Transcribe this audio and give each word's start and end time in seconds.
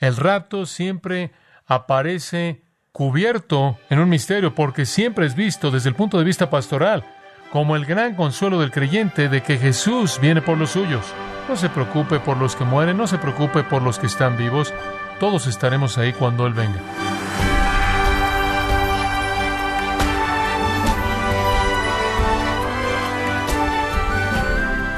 El 0.00 0.16
rapto 0.16 0.64
siempre 0.64 1.30
aparece 1.66 2.62
cubierto 2.90 3.78
en 3.90 3.98
un 3.98 4.08
misterio 4.08 4.54
porque 4.54 4.86
siempre 4.86 5.26
es 5.26 5.34
visto 5.34 5.70
desde 5.70 5.90
el 5.90 5.94
punto 5.94 6.18
de 6.18 6.24
vista 6.24 6.48
pastoral 6.48 7.04
como 7.52 7.76
el 7.76 7.84
gran 7.84 8.14
consuelo 8.14 8.60
del 8.60 8.70
creyente 8.70 9.28
de 9.28 9.42
que 9.42 9.58
Jesús 9.58 10.18
viene 10.20 10.40
por 10.40 10.56
los 10.56 10.70
suyos. 10.70 11.04
No 11.48 11.56
se 11.56 11.68
preocupe 11.68 12.18
por 12.18 12.38
los 12.38 12.56
que 12.56 12.64
mueren, 12.64 12.96
no 12.96 13.06
se 13.06 13.18
preocupe 13.18 13.62
por 13.62 13.82
los 13.82 13.98
que 13.98 14.06
están 14.06 14.38
vivos, 14.38 14.72
todos 15.18 15.46
estaremos 15.46 15.98
ahí 15.98 16.14
cuando 16.14 16.46
Él 16.46 16.54
venga. 16.54 16.80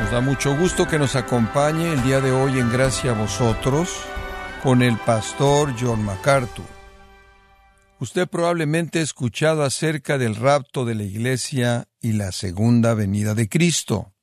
Nos 0.00 0.10
da 0.12 0.20
mucho 0.20 0.54
gusto 0.54 0.86
que 0.86 0.98
nos 0.98 1.16
acompañe 1.16 1.92
el 1.92 2.02
día 2.04 2.20
de 2.20 2.30
hoy 2.30 2.60
en 2.60 2.70
Gracia 2.70 3.10
a 3.10 3.14
vosotros 3.14 4.11
con 4.62 4.80
el 4.80 4.96
pastor 4.98 5.74
John 5.78 6.04
MacArthur. 6.04 6.64
Usted 7.98 8.28
probablemente 8.28 9.00
ha 9.00 9.02
escuchado 9.02 9.64
acerca 9.64 10.18
del 10.18 10.36
rapto 10.36 10.84
de 10.84 10.94
la 10.94 11.02
iglesia 11.02 11.88
y 12.00 12.12
la 12.12 12.30
segunda 12.30 12.94
venida 12.94 13.34
de 13.34 13.48
Cristo. 13.48 14.14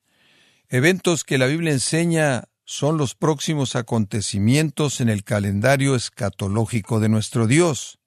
Eventos 0.70 1.25
que 1.25 1.38
la 1.38 1.47
Biblia 1.47 1.73
enseña 1.73 2.45
son 2.63 2.97
los 2.97 3.16
próximos 3.16 3.75
acontecimientos 3.75 5.02
en 5.02 5.09
el 5.09 5.25
calendario 5.25 5.95
escatológico 5.95 7.02
de 7.02 7.09
nuestro 7.09 7.45
Dios. 7.45 7.99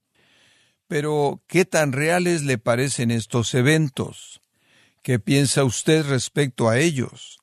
Pero, 0.88 1.42
¿qué 1.48 1.64
tan 1.66 1.92
reales 1.92 2.44
le 2.44 2.56
parecen 2.56 3.10
estos 3.10 3.52
eventos? 3.52 4.40
¿Qué 5.02 5.18
piensa 5.18 5.64
usted 5.64 6.06
respecto 6.06 6.70
a 6.70 6.78
ellos? 6.78 7.40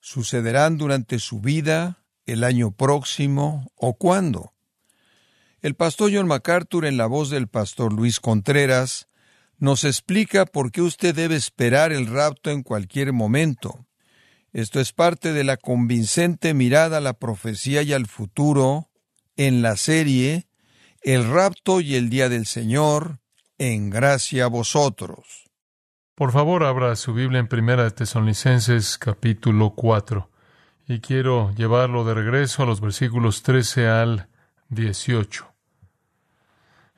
¿Sucederán 0.00 0.78
durante 0.78 1.18
su 1.18 1.40
vida, 1.40 1.99
el 2.30 2.44
año 2.44 2.70
próximo 2.72 3.70
o 3.76 3.94
cuándo? 3.94 4.52
El 5.60 5.74
pastor 5.74 6.10
John 6.14 6.26
MacArthur, 6.26 6.86
en 6.86 6.96
la 6.96 7.06
voz 7.06 7.28
del 7.28 7.46
pastor 7.46 7.92
Luis 7.92 8.18
Contreras, 8.18 9.08
nos 9.58 9.84
explica 9.84 10.46
por 10.46 10.72
qué 10.72 10.80
usted 10.80 11.14
debe 11.14 11.36
esperar 11.36 11.92
el 11.92 12.06
rapto 12.06 12.50
en 12.50 12.62
cualquier 12.62 13.12
momento. 13.12 13.86
Esto 14.52 14.80
es 14.80 14.92
parte 14.92 15.34
de 15.34 15.44
la 15.44 15.58
convincente 15.58 16.54
mirada 16.54 16.96
a 16.96 17.02
la 17.02 17.12
profecía 17.12 17.82
y 17.82 17.92
al 17.92 18.06
futuro 18.06 18.88
en 19.36 19.62
la 19.62 19.76
serie 19.76 20.48
El 21.02 21.30
rapto 21.30 21.80
y 21.80 21.94
el 21.94 22.10
día 22.10 22.28
del 22.28 22.46
Señor, 22.46 23.20
en 23.58 23.90
gracia 23.90 24.44
a 24.44 24.48
vosotros. 24.48 25.50
Por 26.14 26.32
favor, 26.32 26.64
abra 26.64 26.96
su 26.96 27.14
Biblia 27.14 27.40
en 27.40 27.48
Primera 27.48 27.84
de 27.84 27.90
Tesalonicenses 27.90 28.98
capítulo 28.98 29.74
4 29.74 30.29
y 30.90 30.98
quiero 30.98 31.52
llevarlo 31.52 32.04
de 32.04 32.14
regreso 32.14 32.64
a 32.64 32.66
los 32.66 32.80
versículos 32.80 33.44
13 33.44 33.86
al 33.86 34.26
18. 34.70 35.46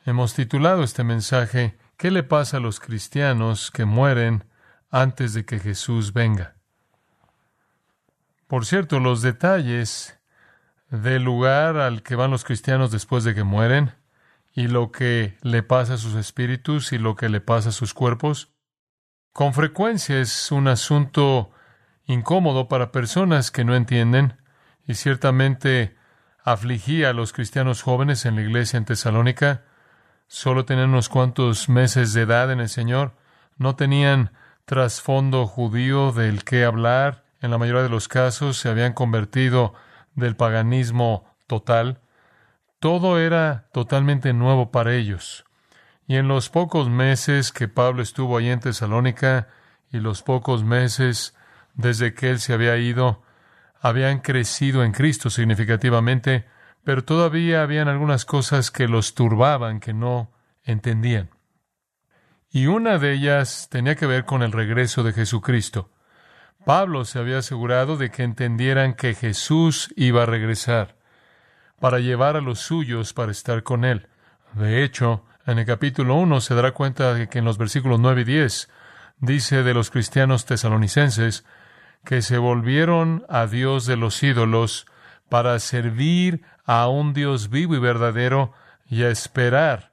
Hemos 0.07 0.33
titulado 0.33 0.83
este 0.83 1.05
mensaje 1.05 1.77
¿Qué 1.99 2.11
le 2.11 2.23
pasa 2.23 2.57
a 2.57 2.61
los 2.61 2.81
cristianos 2.81 3.71
que 3.71 3.85
mueren 3.85 4.45
antes 4.91 5.35
de 5.35 5.45
que 5.45 5.59
Jesús 5.59 6.15
venga? 6.15 6.57
Por 8.47 8.65
cierto, 8.65 8.99
los 8.99 9.21
detalles 9.21 10.19
del 10.89 11.23
lugar 11.23 11.77
al 11.77 12.03
que 12.03 12.17
van 12.17 12.31
los 12.31 12.45
cristianos 12.45 12.93
después 12.93 13.25
de 13.25 13.35
que 13.35 13.45
mueren 13.45 13.93
y 14.55 14.69
lo 14.69 14.91
que 14.91 15.37
le 15.43 15.63
pasa 15.63 15.95
a 15.95 15.99
sus 15.99 16.15
espíritus 16.15 16.95
y 16.95 16.99
lo 16.99 17.15
que 17.15 17.29
le 17.29 17.43
pasa 17.43 17.69
a 17.69 17.73
sus 17.73 17.93
cuerpos, 17.93 18.55
con 19.35 19.53
frecuencia 19.53 20.19
es 20.19 20.51
un 20.51 20.67
asunto 20.67 21.53
incómodo 22.13 22.69
para 22.69 22.93
personas 22.93 23.51
que 23.51 23.65
no 23.65 23.75
entienden 23.75 24.37
y 24.87 24.95
ciertamente 24.95 25.97
afligía 26.45 27.11
a 27.11 27.13
los 27.13 27.33
cristianos 27.33 27.83
jóvenes 27.83 28.25
en 28.27 28.37
la 28.37 28.43
iglesia 28.43 28.77
en 28.77 28.85
Tesalónica 28.85 29.63
solo 30.33 30.65
tenían 30.65 30.89
unos 30.89 31.11
cuantos 31.11 31.69
meses 31.69 32.15
de 32.15 32.23
edad 32.23 32.51
en 32.51 32.61
el 32.61 32.71
Señor, 32.71 33.13
no 33.59 33.77
tenían 33.77 34.33
trasfondo 34.65 35.47
judío 35.47 36.11
del 36.11 36.43
que 36.43 36.65
hablar, 36.65 37.25
en 37.43 37.51
la 37.51 37.59
mayoría 37.59 37.83
de 37.83 37.91
los 37.91 38.09
casos 38.09 38.57
se 38.57 38.71
habían 38.71 38.95
convertido 38.95 39.75
del 40.15 40.35
paganismo 40.35 41.27
total. 41.47 42.01
Todo 42.79 43.19
era 43.19 43.69
totalmente 43.75 44.33
nuevo 44.33 44.71
para 44.71 44.95
ellos. 44.95 45.45
Y 46.07 46.17
en 46.17 46.29
los 46.29 46.49
pocos 46.49 46.89
meses 46.89 47.53
que 47.53 47.69
Pablo 47.69 48.01
estuvo 48.03 48.39
allí 48.39 48.49
en 48.49 48.61
Tesalónica 48.61 49.49
y 49.91 49.99
los 49.99 50.23
pocos 50.23 50.65
meses 50.65 51.35
desde 51.75 52.15
que 52.15 52.31
él 52.31 52.41
se 52.41 52.53
había 52.53 52.77
ido, 52.77 53.23
habían 53.81 54.21
crecido 54.21 54.85
en 54.85 54.93
Cristo 54.93 55.31
significativamente, 55.31 56.47
pero 56.85 57.05
todavía 57.05 57.63
habían 57.63 57.89
algunas 57.89 58.25
cosas 58.25 58.71
que 58.71 58.89
los 58.89 59.15
turbaban, 59.15 59.81
que 59.81 59.93
no 59.93 60.33
entendían. 60.65 61.31
Y 62.51 62.67
una 62.67 62.99
de 62.99 63.15
ellas 63.15 63.69
tenía 63.71 63.95
que 63.95 64.07
ver 64.07 64.25
con 64.25 64.43
el 64.43 64.53
regreso 64.53 65.03
de 65.03 65.13
Jesucristo. 65.13 65.91
Pablo 66.65 67.05
se 67.05 67.19
había 67.19 67.39
asegurado 67.39 67.97
de 67.97 68.11
que 68.11 68.23
entendieran 68.23 68.95
que 68.95 69.15
Jesús 69.15 69.93
iba 69.97 70.23
a 70.23 70.27
regresar 70.27 70.97
para 71.81 71.99
llevar 71.99 72.37
a 72.37 72.41
los 72.41 72.61
suyos 72.61 73.13
para 73.13 73.33
estar 73.33 73.65
con 73.65 73.85
él. 73.85 74.09
De 74.53 74.85
hecho, 74.85 75.25
en 75.47 75.59
el 75.59 75.67
capítulo 75.67 76.15
1 76.15 76.41
se 76.41 76.55
dará 76.55 76.71
cuenta 76.71 77.15
de 77.15 77.29
que 77.29 77.41
en 77.41 77.45
los 77.45 77.59
versículos 77.59 77.99
9 77.99 78.21
y 78.21 78.25
10 78.25 78.69
dice 79.19 79.63
de 79.65 79.75
los 79.75 79.91
cristianos 79.91 80.45
tesalonicenses 80.45 81.45
que 82.05 82.23
se 82.23 82.39
volvieron 82.39 83.25
a 83.29 83.47
Dios 83.47 83.87
de 83.87 83.97
los 83.97 84.23
ídolos 84.23 84.87
para 85.29 85.59
servir 85.59 86.43
a 86.65 86.89
un 86.89 87.15
Dios 87.15 87.49
vivo 87.49 87.75
y 87.75 87.79
verdadero 87.79 88.53
y 88.87 89.05
a 89.05 89.09
esperar 89.09 89.93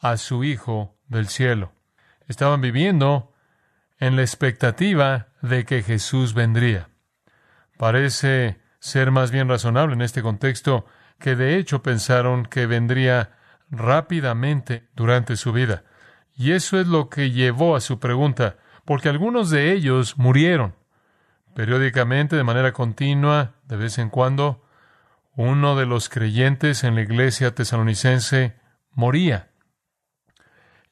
a 0.00 0.16
su 0.16 0.44
Hijo 0.44 0.98
del 1.08 1.28
cielo. 1.28 1.72
Estaban 2.28 2.60
viviendo 2.60 3.32
en 3.98 4.16
la 4.16 4.22
expectativa 4.22 5.28
de 5.40 5.64
que 5.64 5.82
Jesús 5.82 6.34
vendría. 6.34 6.90
Parece 7.78 8.60
ser 8.78 9.10
más 9.10 9.30
bien 9.30 9.48
razonable 9.48 9.94
en 9.94 10.02
este 10.02 10.22
contexto 10.22 10.84
que 11.18 11.36
de 11.36 11.56
hecho 11.56 11.82
pensaron 11.82 12.44
que 12.44 12.66
vendría 12.66 13.38
rápidamente 13.70 14.88
durante 14.94 15.36
su 15.36 15.52
vida. 15.52 15.84
Y 16.36 16.52
eso 16.52 16.78
es 16.78 16.86
lo 16.86 17.08
que 17.08 17.30
llevó 17.30 17.76
a 17.76 17.80
su 17.80 17.98
pregunta, 17.98 18.56
porque 18.84 19.08
algunos 19.08 19.50
de 19.50 19.72
ellos 19.72 20.18
murieron. 20.18 20.74
Periódicamente, 21.54 22.36
de 22.36 22.44
manera 22.44 22.72
continua, 22.72 23.54
de 23.64 23.76
vez 23.76 23.98
en 23.98 24.10
cuando, 24.10 24.64
uno 25.36 25.76
de 25.76 25.86
los 25.86 26.08
creyentes 26.08 26.84
en 26.84 26.94
la 26.94 27.02
iglesia 27.02 27.54
tesalonicense 27.54 28.56
moría. 28.92 29.50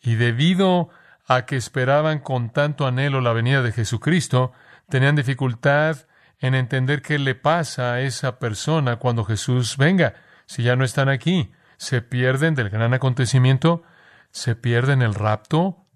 Y 0.01 0.15
debido 0.15 0.91
a 1.27 1.47
que 1.47 1.57
esperaban 1.57 2.19
con 2.19 2.51
tanto 2.51 2.87
anhelo 2.87 3.21
la 3.21 3.33
venida 3.33 3.63
de 3.63 3.73
Jesucristo, 3.73 4.53
tenían 4.89 5.17
dificultad 5.17 6.07
en 6.39 6.55
entender 6.55 7.03
qué 7.03 7.19
le 7.19 7.35
pasa 7.35 7.95
a 7.95 8.01
esa 8.01 8.39
persona 8.39 8.97
cuando 8.97 9.25
Jesús 9.25 9.77
venga. 9.77 10.15
Si 10.47 10.65
ya 10.65 10.75
no 10.75 10.85
están 10.85 11.09
aquí, 11.09 11.53
se 11.77 12.03
pierden 12.03 12.55
del 12.55 12.69
gran 12.69 12.95
acontecimiento, 12.95 13.85
se 14.33 14.57
pierden 14.57 15.03
el 15.03 15.15
rapto. 15.15 15.87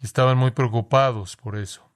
Y 0.00 0.06
estaban 0.06 0.38
muy 0.38 0.50
preocupados 0.50 1.36
por 1.36 1.56
eso. 1.56 1.87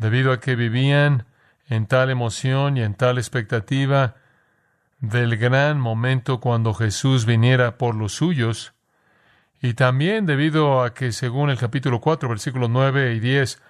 Debido 0.00 0.32
a 0.32 0.40
que 0.40 0.56
vivían 0.56 1.26
en 1.68 1.86
tal 1.86 2.08
emoción 2.08 2.78
y 2.78 2.82
en 2.82 2.94
tal 2.94 3.18
expectativa 3.18 4.16
del 4.98 5.36
gran 5.36 5.78
momento 5.78 6.40
cuando 6.40 6.72
Jesús 6.72 7.26
viniera 7.26 7.76
por 7.76 7.94
los 7.94 8.14
suyos, 8.14 8.72
y 9.60 9.74
también 9.74 10.24
debido 10.24 10.82
a 10.82 10.94
que, 10.94 11.12
según 11.12 11.50
el 11.50 11.58
capítulo 11.58 12.00
4, 12.00 12.30
versículos 12.30 12.70
9 12.70 13.12
y 13.12 13.20
10, 13.20 13.60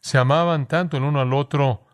se 0.00 0.18
amaban 0.18 0.66
tanto 0.66 0.96
el 0.96 1.04
uno 1.04 1.20
al 1.20 1.32
otro, 1.32 1.86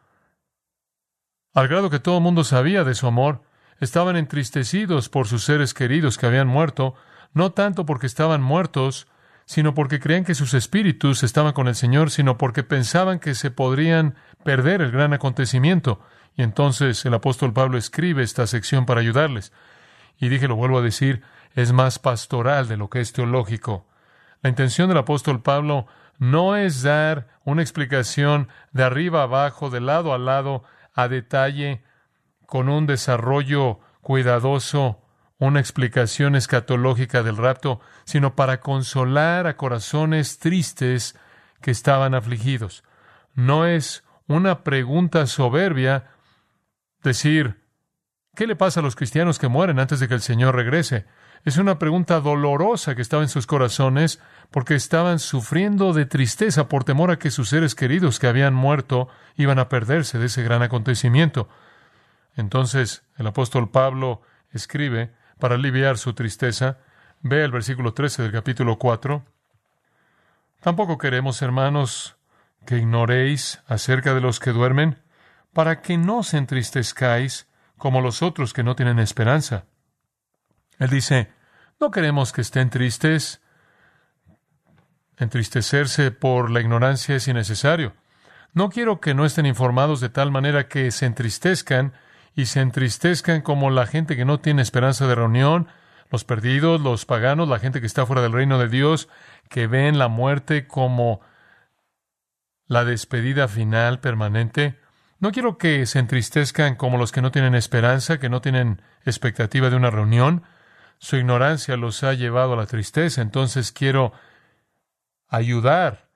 al 1.52 1.68
grado 1.68 1.90
que 1.90 2.00
todo 2.00 2.16
el 2.16 2.22
mundo 2.22 2.44
sabía 2.44 2.84
de 2.84 2.94
su 2.94 3.06
amor, 3.06 3.42
estaban 3.78 4.16
entristecidos 4.16 5.10
por 5.10 5.26
sus 5.26 5.44
seres 5.44 5.74
queridos 5.74 6.16
que 6.16 6.24
habían 6.24 6.48
muerto, 6.48 6.94
no 7.34 7.52
tanto 7.52 7.84
porque 7.84 8.06
estaban 8.06 8.40
muertos, 8.40 9.06
sino 9.52 9.74
porque 9.74 10.00
creían 10.00 10.24
que 10.24 10.34
sus 10.34 10.54
espíritus 10.54 11.22
estaban 11.22 11.52
con 11.52 11.68
el 11.68 11.74
Señor, 11.74 12.10
sino 12.10 12.38
porque 12.38 12.62
pensaban 12.62 13.18
que 13.18 13.34
se 13.34 13.50
podrían 13.50 14.14
perder 14.44 14.80
el 14.80 14.90
gran 14.90 15.12
acontecimiento. 15.12 16.00
Y 16.38 16.42
entonces 16.42 17.04
el 17.04 17.12
apóstol 17.12 17.52
Pablo 17.52 17.76
escribe 17.76 18.22
esta 18.22 18.46
sección 18.46 18.86
para 18.86 19.02
ayudarles. 19.02 19.52
Y 20.18 20.30
dije, 20.30 20.48
lo 20.48 20.56
vuelvo 20.56 20.78
a 20.78 20.82
decir, 20.82 21.20
es 21.54 21.70
más 21.70 21.98
pastoral 21.98 22.66
de 22.66 22.78
lo 22.78 22.88
que 22.88 23.00
es 23.00 23.12
teológico. 23.12 23.86
La 24.40 24.48
intención 24.48 24.88
del 24.88 24.96
apóstol 24.96 25.42
Pablo 25.42 25.86
no 26.18 26.56
es 26.56 26.80
dar 26.80 27.28
una 27.44 27.60
explicación 27.60 28.48
de 28.72 28.84
arriba 28.84 29.22
abajo, 29.22 29.68
de 29.68 29.82
lado 29.82 30.14
a 30.14 30.18
lado, 30.18 30.64
a 30.94 31.08
detalle, 31.08 31.82
con 32.46 32.70
un 32.70 32.86
desarrollo 32.86 33.80
cuidadoso 34.00 35.01
una 35.46 35.60
explicación 35.60 36.36
escatológica 36.36 37.22
del 37.22 37.36
rapto, 37.36 37.80
sino 38.04 38.36
para 38.36 38.60
consolar 38.60 39.46
a 39.46 39.56
corazones 39.56 40.38
tristes 40.38 41.16
que 41.60 41.70
estaban 41.70 42.14
afligidos. 42.14 42.84
No 43.34 43.66
es 43.66 44.04
una 44.28 44.62
pregunta 44.62 45.26
soberbia 45.26 46.10
decir, 47.02 47.62
¿Qué 48.34 48.46
le 48.46 48.56
pasa 48.56 48.80
a 48.80 48.82
los 48.82 48.96
cristianos 48.96 49.38
que 49.38 49.48
mueren 49.48 49.78
antes 49.78 50.00
de 50.00 50.08
que 50.08 50.14
el 50.14 50.22
Señor 50.22 50.56
regrese? 50.56 51.04
Es 51.44 51.58
una 51.58 51.78
pregunta 51.78 52.18
dolorosa 52.20 52.94
que 52.94 53.02
estaba 53.02 53.22
en 53.22 53.28
sus 53.28 53.46
corazones 53.46 54.20
porque 54.50 54.74
estaban 54.74 55.18
sufriendo 55.18 55.92
de 55.92 56.06
tristeza 56.06 56.66
por 56.66 56.84
temor 56.84 57.10
a 57.10 57.18
que 57.18 57.30
sus 57.30 57.50
seres 57.50 57.74
queridos 57.74 58.18
que 58.18 58.28
habían 58.28 58.54
muerto 58.54 59.08
iban 59.36 59.58
a 59.58 59.68
perderse 59.68 60.18
de 60.18 60.26
ese 60.26 60.42
gran 60.42 60.62
acontecimiento. 60.62 61.50
Entonces 62.34 63.02
el 63.18 63.26
apóstol 63.26 63.70
Pablo 63.70 64.22
escribe 64.50 65.12
para 65.42 65.56
aliviar 65.56 65.98
su 65.98 66.14
tristeza. 66.14 66.78
Ve 67.20 67.42
el 67.42 67.50
versículo 67.50 67.94
13 67.94 68.22
del 68.22 68.30
capítulo 68.30 68.78
4. 68.78 69.24
Tampoco 70.60 70.98
queremos, 70.98 71.42
hermanos, 71.42 72.16
que 72.64 72.78
ignoréis 72.78 73.60
acerca 73.66 74.14
de 74.14 74.20
los 74.20 74.38
que 74.38 74.52
duermen, 74.52 75.02
para 75.52 75.82
que 75.82 75.98
no 75.98 76.18
os 76.18 76.32
entristezcáis 76.34 77.48
como 77.76 78.00
los 78.00 78.22
otros 78.22 78.52
que 78.52 78.62
no 78.62 78.76
tienen 78.76 79.00
esperanza. 79.00 79.64
Él 80.78 80.90
dice, 80.90 81.32
no 81.80 81.90
queremos 81.90 82.32
que 82.32 82.42
estén 82.42 82.70
tristes. 82.70 83.42
Entristecerse 85.16 86.12
por 86.12 86.52
la 86.52 86.60
ignorancia 86.60 87.16
es 87.16 87.26
innecesario. 87.26 87.94
No 88.54 88.70
quiero 88.70 89.00
que 89.00 89.12
no 89.12 89.24
estén 89.24 89.46
informados 89.46 90.00
de 90.00 90.08
tal 90.08 90.30
manera 90.30 90.68
que 90.68 90.92
se 90.92 91.04
entristezcan 91.04 91.94
y 92.34 92.46
se 92.46 92.60
entristezcan 92.60 93.42
como 93.42 93.70
la 93.70 93.86
gente 93.86 94.16
que 94.16 94.24
no 94.24 94.40
tiene 94.40 94.62
esperanza 94.62 95.06
de 95.06 95.14
reunión, 95.14 95.68
los 96.10 96.24
perdidos, 96.24 96.80
los 96.80 97.04
paganos, 97.06 97.48
la 97.48 97.58
gente 97.58 97.80
que 97.80 97.86
está 97.86 98.06
fuera 98.06 98.22
del 98.22 98.32
reino 98.32 98.58
de 98.58 98.68
Dios, 98.68 99.08
que 99.48 99.66
ven 99.66 99.98
la 99.98 100.08
muerte 100.08 100.66
como 100.66 101.20
la 102.66 102.84
despedida 102.84 103.48
final 103.48 104.00
permanente. 104.00 104.78
No 105.18 105.32
quiero 105.32 105.56
que 105.56 105.86
se 105.86 105.98
entristezcan 105.98 106.74
como 106.74 106.98
los 106.98 107.12
que 107.12 107.22
no 107.22 107.30
tienen 107.30 107.54
esperanza, 107.54 108.18
que 108.18 108.28
no 108.28 108.40
tienen 108.40 108.82
expectativa 109.04 109.70
de 109.70 109.76
una 109.76 109.90
reunión. 109.90 110.42
Su 110.98 111.16
ignorancia 111.16 111.76
los 111.76 112.02
ha 112.02 112.14
llevado 112.14 112.54
a 112.54 112.56
la 112.56 112.66
tristeza, 112.66 113.22
entonces 113.22 113.72
quiero 113.72 114.12
ayudar 115.28 116.08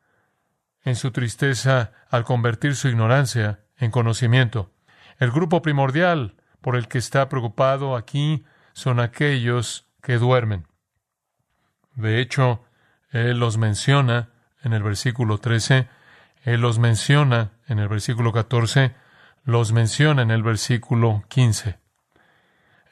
en 0.83 0.95
su 0.95 1.11
tristeza 1.11 1.93
al 2.11 2.25
convertir 2.25 2.77
su 2.77 2.89
ignorancia 2.89 3.61
en 3.77 3.91
conocimiento. 3.91 4.76
El 5.19 5.31
grupo 5.31 5.63
primordial 5.63 6.35
por 6.61 6.77
el 6.77 6.89
que 6.89 6.99
está 6.99 7.29
preocupado 7.29 7.97
aquí 7.97 8.45
son 8.73 9.01
aquellos 9.01 9.87
que 10.03 10.19
duermen. 10.19 10.67
De 11.95 12.21
hecho, 12.21 12.65
él 13.11 13.39
los 13.39 13.57
menciona 13.57 14.31
en 14.63 14.73
el 14.73 14.83
versículo 14.83 15.39
13, 15.39 15.89
él 16.43 16.61
los 16.61 16.79
menciona 16.79 17.53
en 17.67 17.79
el 17.79 17.89
versículo 17.89 18.33
14, 18.33 18.95
los 19.45 19.73
menciona 19.73 20.23
en 20.23 20.31
el 20.31 20.43
versículo 20.43 21.25
15. 21.29 21.79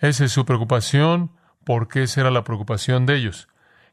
Esa 0.00 0.24
es 0.24 0.32
su 0.32 0.44
preocupación, 0.44 1.32
porque 1.64 2.04
esa 2.04 2.22
era 2.22 2.30
la 2.30 2.44
preocupación 2.44 3.06
de 3.06 3.16
ellos. 3.16 3.48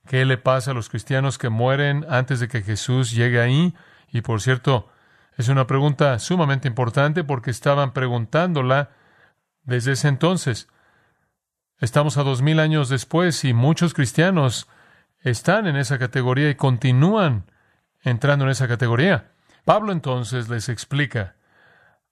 ¿Qué 0.08 0.26
le 0.26 0.38
pasa 0.38 0.72
a 0.72 0.74
los 0.74 0.90
cristianos 0.90 1.38
que 1.38 1.50
mueren 1.50 2.06
antes 2.10 2.40
de 2.40 2.48
que 2.48 2.62
Jesús 2.62 3.12
llegue 3.12 3.40
ahí? 3.40 3.74
Y 4.12 4.22
por 4.22 4.42
cierto, 4.42 4.90
es 5.38 5.50
una 5.50 5.68
pregunta 5.68 6.20
sumamente 6.20 6.68
importante 6.68 7.24
porque 7.24 7.52
estaban 7.52 7.94
preguntándola 7.94 8.92
desde 9.64 9.94
ese 9.94 10.08
entonces. 10.08 10.68
Estamos 11.80 12.18
a 12.18 12.24
dos 12.24 12.42
mil 12.42 12.60
años 12.60 12.90
después 12.90 13.44
y 13.44 13.54
muchos 13.54 13.94
cristianos 13.94 14.68
están 15.20 15.68
en 15.68 15.76
esa 15.76 15.98
categoría 15.98 16.50
y 16.50 16.56
continúan 16.56 17.46
entrando 18.02 18.46
en 18.46 18.52
esa 18.52 18.68
categoría. 18.68 19.32
Pablo 19.66 19.92
entonces 19.92 20.50
les 20.50 20.70
explica 20.70 21.36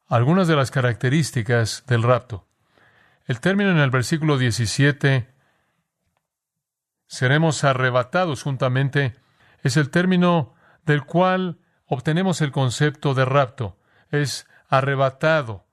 algunas 0.07 0.47
de 0.47 0.55
las 0.55 0.71
características 0.71 1.83
del 1.87 2.03
rapto. 2.03 2.47
El 3.25 3.39
término 3.39 3.69
en 3.71 3.77
el 3.77 3.91
versículo 3.91 4.37
17, 4.37 5.29
seremos 7.05 7.63
arrebatados 7.63 8.41
juntamente, 8.41 9.15
es 9.61 9.77
el 9.77 9.91
término 9.91 10.55
del 10.85 11.03
cual 11.03 11.59
obtenemos 11.89 12.41
el 12.41 12.51
concepto 12.51 13.13
de 13.13 13.25
rapto. 13.25 13.77
Es 14.11 14.47
arrebatado, 14.69 15.65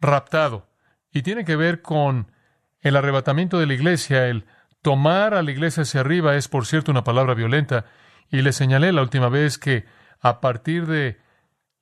raptado. 0.00 0.70
Y 1.12 1.22
tiene 1.22 1.44
que 1.44 1.56
ver 1.56 1.82
con 1.82 2.32
el 2.80 2.96
arrebatamiento 2.96 3.58
de 3.58 3.66
la 3.66 3.74
iglesia. 3.74 4.28
El 4.28 4.46
tomar 4.80 5.34
a 5.34 5.42
la 5.42 5.50
iglesia 5.50 5.82
hacia 5.82 6.00
arriba 6.00 6.36
es, 6.36 6.48
por 6.48 6.64
cierto, 6.64 6.90
una 6.90 7.04
palabra 7.04 7.34
violenta. 7.34 7.84
Y 8.30 8.40
le 8.40 8.52
señalé 8.52 8.92
la 8.92 9.02
última 9.02 9.28
vez 9.28 9.58
que 9.58 9.84
a 10.20 10.40
partir 10.40 10.86
de 10.86 11.20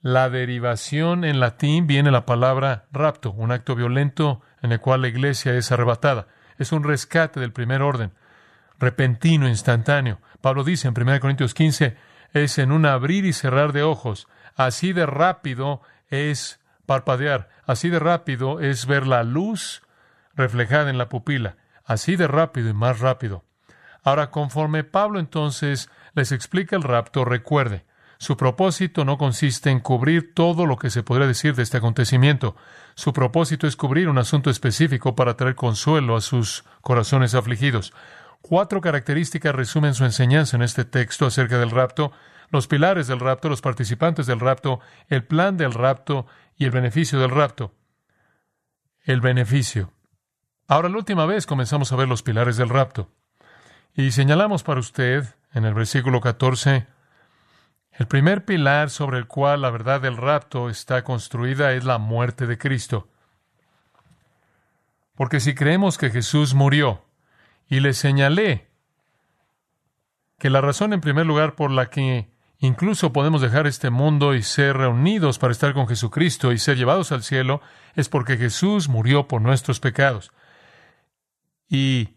la 0.00 0.30
derivación 0.30 1.24
en 1.24 1.40
latín 1.40 1.86
viene 1.86 2.10
la 2.10 2.24
palabra 2.24 2.86
rapto, 2.90 3.32
un 3.32 3.52
acto 3.52 3.74
violento 3.74 4.40
en 4.62 4.72
el 4.72 4.80
cual 4.80 5.02
la 5.02 5.08
iglesia 5.08 5.54
es 5.54 5.70
arrebatada. 5.70 6.26
Es 6.56 6.72
un 6.72 6.82
rescate 6.82 7.38
del 7.40 7.52
primer 7.52 7.82
orden, 7.82 8.12
repentino, 8.78 9.46
instantáneo. 9.46 10.20
Pablo 10.40 10.64
dice 10.64 10.88
en 10.88 10.94
1 10.98 11.20
Corintios 11.20 11.52
15, 11.52 11.96
es 12.32 12.58
en 12.58 12.72
un 12.72 12.86
abrir 12.86 13.24
y 13.24 13.32
cerrar 13.32 13.72
de 13.72 13.82
ojos. 13.82 14.28
Así 14.56 14.92
de 14.92 15.06
rápido 15.06 15.80
es 16.08 16.60
parpadear, 16.86 17.48
así 17.66 17.88
de 17.88 17.98
rápido 17.98 18.60
es 18.60 18.86
ver 18.86 19.06
la 19.06 19.22
luz 19.22 19.82
reflejada 20.34 20.90
en 20.90 20.98
la 20.98 21.08
pupila, 21.08 21.56
así 21.84 22.16
de 22.16 22.26
rápido 22.26 22.68
y 22.68 22.74
más 22.74 23.00
rápido. 23.00 23.44
Ahora, 24.02 24.30
conforme 24.30 24.84
Pablo 24.84 25.20
entonces 25.20 25.90
les 26.14 26.32
explica 26.32 26.76
el 26.76 26.82
rapto, 26.82 27.24
recuerde, 27.24 27.84
su 28.18 28.36
propósito 28.36 29.06
no 29.06 29.16
consiste 29.16 29.70
en 29.70 29.80
cubrir 29.80 30.34
todo 30.34 30.66
lo 30.66 30.76
que 30.76 30.90
se 30.90 31.02
podría 31.02 31.26
decir 31.26 31.54
de 31.54 31.62
este 31.62 31.78
acontecimiento. 31.78 32.54
Su 32.94 33.14
propósito 33.14 33.66
es 33.66 33.76
cubrir 33.76 34.10
un 34.10 34.18
asunto 34.18 34.50
específico 34.50 35.14
para 35.16 35.38
traer 35.38 35.54
consuelo 35.54 36.16
a 36.16 36.20
sus 36.20 36.64
corazones 36.82 37.34
afligidos. 37.34 37.94
Cuatro 38.42 38.80
características 38.80 39.54
resumen 39.54 39.94
su 39.94 40.04
enseñanza 40.04 40.56
en 40.56 40.62
este 40.62 40.84
texto 40.84 41.26
acerca 41.26 41.58
del 41.58 41.70
rapto, 41.70 42.12
los 42.50 42.66
pilares 42.66 43.06
del 43.06 43.20
rapto, 43.20 43.48
los 43.48 43.60
participantes 43.60 44.26
del 44.26 44.40
rapto, 44.40 44.80
el 45.08 45.24
plan 45.24 45.56
del 45.56 45.72
rapto 45.72 46.26
y 46.56 46.64
el 46.64 46.70
beneficio 46.70 47.20
del 47.20 47.30
rapto. 47.30 47.74
El 49.04 49.20
beneficio. 49.20 49.92
Ahora, 50.66 50.88
la 50.88 50.96
última 50.96 51.26
vez 51.26 51.46
comenzamos 51.46 51.92
a 51.92 51.96
ver 51.96 52.08
los 52.08 52.22
pilares 52.22 52.56
del 52.56 52.68
rapto. 52.68 53.10
Y 53.94 54.12
señalamos 54.12 54.62
para 54.62 54.80
usted, 54.80 55.34
en 55.52 55.64
el 55.64 55.74
versículo 55.74 56.20
14, 56.20 56.86
el 57.92 58.06
primer 58.06 58.44
pilar 58.44 58.88
sobre 58.90 59.18
el 59.18 59.26
cual 59.26 59.62
la 59.62 59.70
verdad 59.70 60.00
del 60.00 60.16
rapto 60.16 60.70
está 60.70 61.02
construida 61.04 61.72
es 61.72 61.84
la 61.84 61.98
muerte 61.98 62.46
de 62.46 62.56
Cristo. 62.56 63.08
Porque 65.14 65.40
si 65.40 65.54
creemos 65.54 65.98
que 65.98 66.10
Jesús 66.10 66.54
murió, 66.54 67.04
y 67.70 67.80
le 67.80 67.94
señalé 67.94 68.68
que 70.38 70.50
la 70.50 70.60
razón 70.60 70.92
en 70.92 71.00
primer 71.00 71.24
lugar 71.24 71.54
por 71.54 71.70
la 71.70 71.88
que 71.88 72.28
incluso 72.58 73.12
podemos 73.12 73.40
dejar 73.40 73.66
este 73.66 73.90
mundo 73.90 74.34
y 74.34 74.42
ser 74.42 74.76
reunidos 74.76 75.38
para 75.38 75.52
estar 75.52 75.72
con 75.72 75.86
Jesucristo 75.86 76.52
y 76.52 76.58
ser 76.58 76.76
llevados 76.76 77.12
al 77.12 77.22
cielo 77.22 77.62
es 77.94 78.08
porque 78.08 78.36
Jesús 78.36 78.88
murió 78.88 79.28
por 79.28 79.40
nuestros 79.40 79.78
pecados. 79.78 80.32
Y 81.68 82.16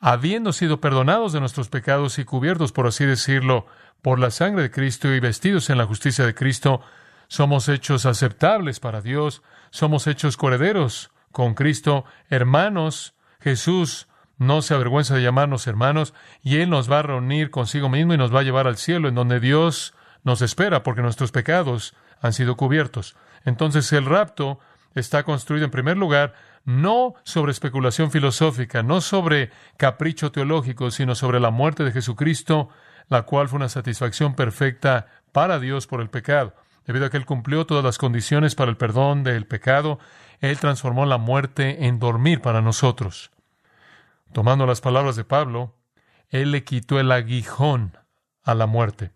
habiendo 0.00 0.52
sido 0.52 0.80
perdonados 0.80 1.32
de 1.32 1.40
nuestros 1.40 1.70
pecados 1.70 2.18
y 2.18 2.24
cubiertos, 2.24 2.70
por 2.70 2.86
así 2.86 3.06
decirlo, 3.06 3.66
por 4.02 4.18
la 4.18 4.30
sangre 4.30 4.64
de 4.64 4.70
Cristo 4.70 5.12
y 5.14 5.18
vestidos 5.18 5.70
en 5.70 5.78
la 5.78 5.86
justicia 5.86 6.26
de 6.26 6.34
Cristo, 6.34 6.82
somos 7.28 7.70
hechos 7.70 8.04
aceptables 8.04 8.80
para 8.80 9.00
Dios, 9.00 9.42
somos 9.70 10.06
hechos 10.06 10.36
coherederos 10.36 11.10
con 11.32 11.54
Cristo, 11.54 12.04
hermanos. 12.28 13.14
Jesús 13.40 14.08
no 14.38 14.62
se 14.62 14.74
avergüenza 14.74 15.14
de 15.14 15.22
llamarnos 15.22 15.66
hermanos, 15.66 16.14
y 16.42 16.58
Él 16.58 16.70
nos 16.70 16.90
va 16.90 17.00
a 17.00 17.02
reunir 17.02 17.50
consigo 17.50 17.88
mismo 17.88 18.14
y 18.14 18.18
nos 18.18 18.34
va 18.34 18.40
a 18.40 18.44
llevar 18.44 18.66
al 18.66 18.76
cielo, 18.76 19.08
en 19.08 19.14
donde 19.14 19.40
Dios 19.40 19.94
nos 20.22 20.42
espera, 20.42 20.82
porque 20.82 21.02
nuestros 21.02 21.32
pecados 21.32 21.94
han 22.20 22.32
sido 22.32 22.56
cubiertos. 22.56 23.16
Entonces 23.44 23.92
el 23.92 24.06
rapto 24.06 24.58
está 24.94 25.22
construido 25.22 25.64
en 25.64 25.70
primer 25.70 25.96
lugar 25.96 26.34
no 26.64 27.14
sobre 27.24 27.52
especulación 27.52 28.10
filosófica, 28.10 28.82
no 28.82 29.00
sobre 29.00 29.50
capricho 29.76 30.32
teológico, 30.32 30.90
sino 30.90 31.14
sobre 31.14 31.40
la 31.40 31.50
muerte 31.50 31.84
de 31.84 31.92
Jesucristo, 31.92 32.70
la 33.08 33.22
cual 33.22 33.48
fue 33.48 33.58
una 33.58 33.68
satisfacción 33.68 34.34
perfecta 34.34 35.06
para 35.32 35.58
Dios 35.58 35.86
por 35.86 36.00
el 36.00 36.08
pecado. 36.08 36.54
Debido 36.86 37.06
a 37.06 37.10
que 37.10 37.16
Él 37.16 37.26
cumplió 37.26 37.66
todas 37.66 37.84
las 37.84 37.98
condiciones 37.98 38.54
para 38.54 38.70
el 38.70 38.76
perdón 38.76 39.24
del 39.24 39.46
pecado, 39.46 39.98
Él 40.40 40.58
transformó 40.58 41.04
la 41.06 41.18
muerte 41.18 41.86
en 41.86 41.98
dormir 41.98 42.40
para 42.40 42.62
nosotros. 42.62 43.30
Tomando 44.34 44.66
las 44.66 44.80
palabras 44.80 45.14
de 45.14 45.22
Pablo, 45.22 45.76
él 46.28 46.50
le 46.50 46.64
quitó 46.64 46.98
el 46.98 47.12
aguijón 47.12 47.96
a 48.42 48.56
la 48.56 48.66
muerte. 48.66 49.12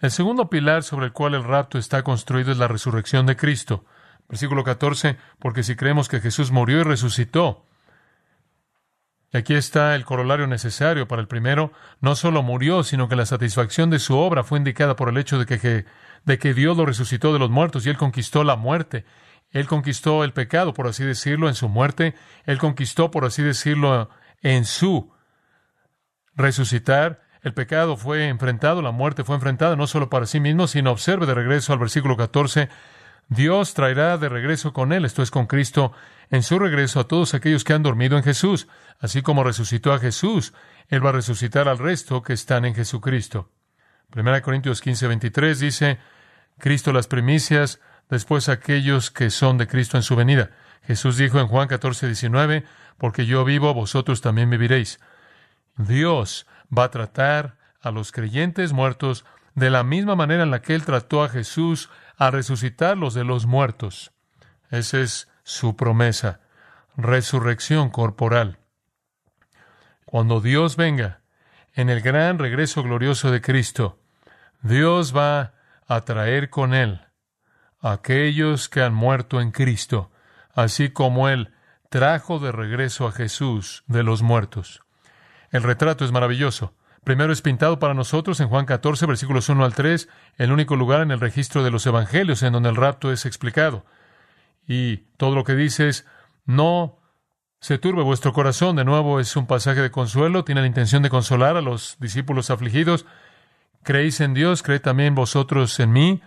El 0.00 0.10
segundo 0.10 0.50
pilar 0.50 0.82
sobre 0.82 1.06
el 1.06 1.12
cual 1.12 1.34
el 1.34 1.44
rapto 1.44 1.78
está 1.78 2.02
construido 2.02 2.50
es 2.50 2.58
la 2.58 2.66
resurrección 2.66 3.26
de 3.26 3.36
Cristo. 3.36 3.84
Versículo 4.28 4.64
14, 4.64 5.18
porque 5.38 5.62
si 5.62 5.76
creemos 5.76 6.08
que 6.08 6.20
Jesús 6.20 6.50
murió 6.50 6.80
y 6.80 6.82
resucitó, 6.82 7.64
y 9.32 9.36
aquí 9.36 9.54
está 9.54 9.94
el 9.94 10.04
corolario 10.04 10.48
necesario 10.48 11.06
para 11.06 11.22
el 11.22 11.28
primero, 11.28 11.70
no 12.00 12.16
solo 12.16 12.42
murió, 12.42 12.82
sino 12.82 13.08
que 13.08 13.14
la 13.14 13.24
satisfacción 13.24 13.88
de 13.88 14.00
su 14.00 14.18
obra 14.18 14.42
fue 14.42 14.58
indicada 14.58 14.96
por 14.96 15.10
el 15.10 15.16
hecho 15.16 15.38
de 15.38 15.46
que, 15.46 15.84
de 16.24 16.38
que 16.40 16.54
Dios 16.54 16.76
lo 16.76 16.86
resucitó 16.86 17.32
de 17.32 17.38
los 17.38 17.50
muertos 17.50 17.86
y 17.86 17.90
él 17.90 17.96
conquistó 17.96 18.42
la 18.42 18.56
muerte. 18.56 19.04
Él 19.56 19.66
conquistó 19.66 20.22
el 20.22 20.34
pecado, 20.34 20.74
por 20.74 20.86
así 20.86 21.02
decirlo, 21.02 21.48
en 21.48 21.54
su 21.54 21.70
muerte. 21.70 22.14
Él 22.44 22.58
conquistó, 22.58 23.10
por 23.10 23.24
así 23.24 23.42
decirlo, 23.42 24.10
en 24.42 24.66
su 24.66 25.14
resucitar. 26.34 27.22
El 27.40 27.54
pecado 27.54 27.96
fue 27.96 28.28
enfrentado, 28.28 28.82
la 28.82 28.90
muerte 28.90 29.24
fue 29.24 29.34
enfrentada 29.34 29.74
no 29.74 29.86
solo 29.86 30.10
para 30.10 30.26
sí 30.26 30.40
mismo, 30.40 30.66
sino 30.66 30.90
observe 30.90 31.24
de 31.24 31.32
regreso 31.32 31.72
al 31.72 31.78
versículo 31.78 32.18
14, 32.18 32.68
Dios 33.28 33.72
traerá 33.72 34.18
de 34.18 34.28
regreso 34.28 34.74
con 34.74 34.92
él, 34.92 35.06
esto 35.06 35.22
es 35.22 35.30
con 35.30 35.46
Cristo, 35.46 35.92
en 36.28 36.42
su 36.42 36.58
regreso 36.58 37.00
a 37.00 37.08
todos 37.08 37.32
aquellos 37.32 37.64
que 37.64 37.72
han 37.72 37.82
dormido 37.82 38.18
en 38.18 38.24
Jesús, 38.24 38.68
así 39.00 39.22
como 39.22 39.42
resucitó 39.42 39.94
a 39.94 39.98
Jesús, 39.98 40.52
él 40.88 41.02
va 41.02 41.08
a 41.08 41.14
resucitar 41.14 41.66
al 41.66 41.78
resto 41.78 42.22
que 42.22 42.34
están 42.34 42.66
en 42.66 42.74
Jesucristo. 42.74 43.50
1 44.14 44.42
Corintios 44.42 44.82
15, 44.82 45.06
23 45.06 45.60
dice, 45.60 45.98
Cristo 46.58 46.92
las 46.92 47.06
primicias, 47.06 47.80
después 48.08 48.48
aquellos 48.48 49.10
que 49.10 49.30
son 49.30 49.58
de 49.58 49.66
Cristo 49.66 49.96
en 49.96 50.02
su 50.02 50.16
venida. 50.16 50.50
Jesús 50.86 51.16
dijo 51.16 51.40
en 51.40 51.48
Juan 51.48 51.68
14, 51.68 52.06
19, 52.06 52.64
porque 52.98 53.26
yo 53.26 53.44
vivo, 53.44 53.74
vosotros 53.74 54.20
también 54.20 54.50
viviréis. 54.50 55.00
Dios 55.76 56.46
va 56.76 56.84
a 56.84 56.90
tratar 56.90 57.56
a 57.80 57.90
los 57.90 58.12
creyentes 58.12 58.72
muertos 58.72 59.24
de 59.54 59.70
la 59.70 59.82
misma 59.82 60.16
manera 60.16 60.42
en 60.42 60.50
la 60.50 60.62
que 60.62 60.74
Él 60.74 60.84
trató 60.84 61.22
a 61.22 61.28
Jesús 61.28 61.90
a 62.16 62.30
resucitarlos 62.30 63.14
de 63.14 63.24
los 63.24 63.46
muertos. 63.46 64.12
Esa 64.70 65.00
es 65.00 65.28
su 65.42 65.76
promesa, 65.76 66.40
resurrección 66.96 67.90
corporal. 67.90 68.58
Cuando 70.04 70.40
Dios 70.40 70.76
venga, 70.76 71.20
en 71.74 71.90
el 71.90 72.00
gran 72.00 72.38
regreso 72.38 72.82
glorioso 72.82 73.30
de 73.30 73.40
Cristo, 73.40 73.98
Dios 74.62 75.14
va 75.14 75.54
a 75.86 76.00
traer 76.02 76.48
con 76.48 76.72
Él 76.74 77.05
aquellos 77.92 78.68
que 78.68 78.82
han 78.82 78.94
muerto 78.94 79.40
en 79.40 79.50
Cristo, 79.50 80.10
así 80.54 80.90
como 80.90 81.28
Él 81.28 81.52
trajo 81.88 82.38
de 82.38 82.52
regreso 82.52 83.06
a 83.06 83.12
Jesús 83.12 83.84
de 83.86 84.02
los 84.02 84.22
muertos. 84.22 84.82
El 85.50 85.62
retrato 85.62 86.04
es 86.04 86.12
maravilloso. 86.12 86.74
Primero 87.04 87.32
es 87.32 87.40
pintado 87.40 87.78
para 87.78 87.94
nosotros 87.94 88.40
en 88.40 88.48
Juan 88.48 88.66
14, 88.66 89.06
versículos 89.06 89.48
1 89.48 89.64
al 89.64 89.74
3, 89.74 90.08
el 90.38 90.50
único 90.50 90.74
lugar 90.74 91.02
en 91.02 91.12
el 91.12 91.20
registro 91.20 91.62
de 91.62 91.70
los 91.70 91.86
evangelios 91.86 92.42
en 92.42 92.52
donde 92.52 92.68
el 92.68 92.76
rapto 92.76 93.12
es 93.12 93.26
explicado. 93.26 93.84
Y 94.66 94.98
todo 95.16 95.36
lo 95.36 95.44
que 95.44 95.54
dice 95.54 95.88
es, 95.88 96.04
no 96.44 96.98
se 97.60 97.78
turbe 97.78 98.02
vuestro 98.02 98.32
corazón. 98.32 98.76
De 98.76 98.84
nuevo 98.84 99.20
es 99.20 99.36
un 99.36 99.46
pasaje 99.46 99.80
de 99.80 99.90
consuelo, 99.90 100.44
tiene 100.44 100.62
la 100.62 100.66
intención 100.66 101.02
de 101.02 101.10
consolar 101.10 101.56
a 101.56 101.62
los 101.62 101.96
discípulos 102.00 102.50
afligidos. 102.50 103.06
Creéis 103.82 104.20
en 104.20 104.34
Dios, 104.34 104.62
creed 104.62 104.82
también 104.82 105.14
vosotros 105.14 105.78
en 105.78 105.92
mí. 105.92 106.20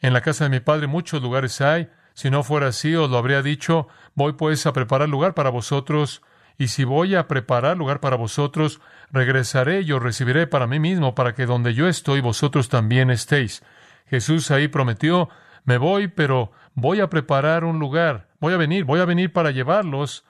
En 0.00 0.12
la 0.12 0.20
casa 0.20 0.44
de 0.44 0.50
mi 0.50 0.60
Padre 0.60 0.86
muchos 0.86 1.22
lugares 1.22 1.60
hay. 1.60 1.90
Si 2.14 2.30
no 2.30 2.42
fuera 2.42 2.68
así, 2.68 2.94
os 2.94 3.10
lo 3.10 3.18
habría 3.18 3.42
dicho, 3.42 3.88
voy 4.14 4.32
pues 4.32 4.66
a 4.66 4.72
preparar 4.72 5.08
lugar 5.08 5.34
para 5.34 5.50
vosotros 5.50 6.22
y 6.60 6.68
si 6.68 6.84
voy 6.84 7.14
a 7.14 7.26
preparar 7.26 7.78
lugar 7.78 8.00
para 8.00 8.16
vosotros, 8.16 8.82
regresaré 9.10 9.80
y 9.80 9.92
os 9.92 10.02
recibiré 10.02 10.46
para 10.46 10.66
mí 10.66 10.78
mismo, 10.78 11.14
para 11.14 11.34
que 11.34 11.46
donde 11.46 11.72
yo 11.72 11.88
estoy, 11.88 12.20
vosotros 12.20 12.68
también 12.68 13.10
estéis. 13.10 13.62
Jesús 14.06 14.50
ahí 14.50 14.68
prometió, 14.68 15.30
me 15.64 15.78
voy, 15.78 16.08
pero 16.08 16.52
voy 16.74 17.00
a 17.00 17.08
preparar 17.08 17.64
un 17.64 17.78
lugar, 17.78 18.28
voy 18.40 18.52
a 18.52 18.58
venir, 18.58 18.84
voy 18.84 19.00
a 19.00 19.06
venir 19.06 19.32
para 19.32 19.52
llevarlos, 19.52 20.26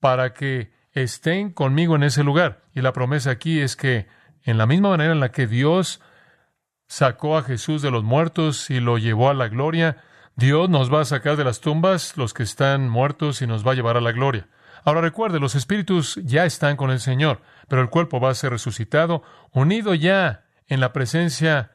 para 0.00 0.32
que 0.32 0.72
estén 0.92 1.50
conmigo 1.52 1.96
en 1.96 2.04
ese 2.04 2.24
lugar. 2.24 2.62
Y 2.74 2.80
la 2.80 2.94
promesa 2.94 3.30
aquí 3.32 3.60
es 3.60 3.76
que, 3.76 4.06
en 4.44 4.56
la 4.56 4.64
misma 4.64 4.88
manera 4.88 5.12
en 5.12 5.20
la 5.20 5.32
que 5.32 5.46
Dios 5.46 6.00
sacó 6.88 7.36
a 7.36 7.42
Jesús 7.42 7.82
de 7.82 7.90
los 7.90 8.02
muertos 8.02 8.70
y 8.70 8.80
lo 8.80 8.98
llevó 8.98 9.30
a 9.30 9.34
la 9.34 9.48
gloria, 9.48 9.98
Dios 10.36 10.68
nos 10.68 10.92
va 10.92 11.02
a 11.02 11.04
sacar 11.04 11.36
de 11.36 11.44
las 11.44 11.60
tumbas 11.60 12.16
los 12.16 12.34
que 12.34 12.42
están 12.42 12.88
muertos 12.88 13.42
y 13.42 13.46
nos 13.46 13.66
va 13.66 13.72
a 13.72 13.74
llevar 13.74 13.96
a 13.96 14.00
la 14.00 14.12
gloria. 14.12 14.48
Ahora 14.84 15.00
recuerde, 15.00 15.40
los 15.40 15.54
espíritus 15.54 16.18
ya 16.24 16.44
están 16.44 16.76
con 16.76 16.90
el 16.90 17.00
Señor, 17.00 17.42
pero 17.68 17.82
el 17.82 17.90
cuerpo 17.90 18.20
va 18.20 18.30
a 18.30 18.34
ser 18.34 18.50
resucitado, 18.50 19.22
unido 19.52 19.94
ya 19.94 20.44
en 20.66 20.80
la 20.80 20.92
presencia 20.92 21.72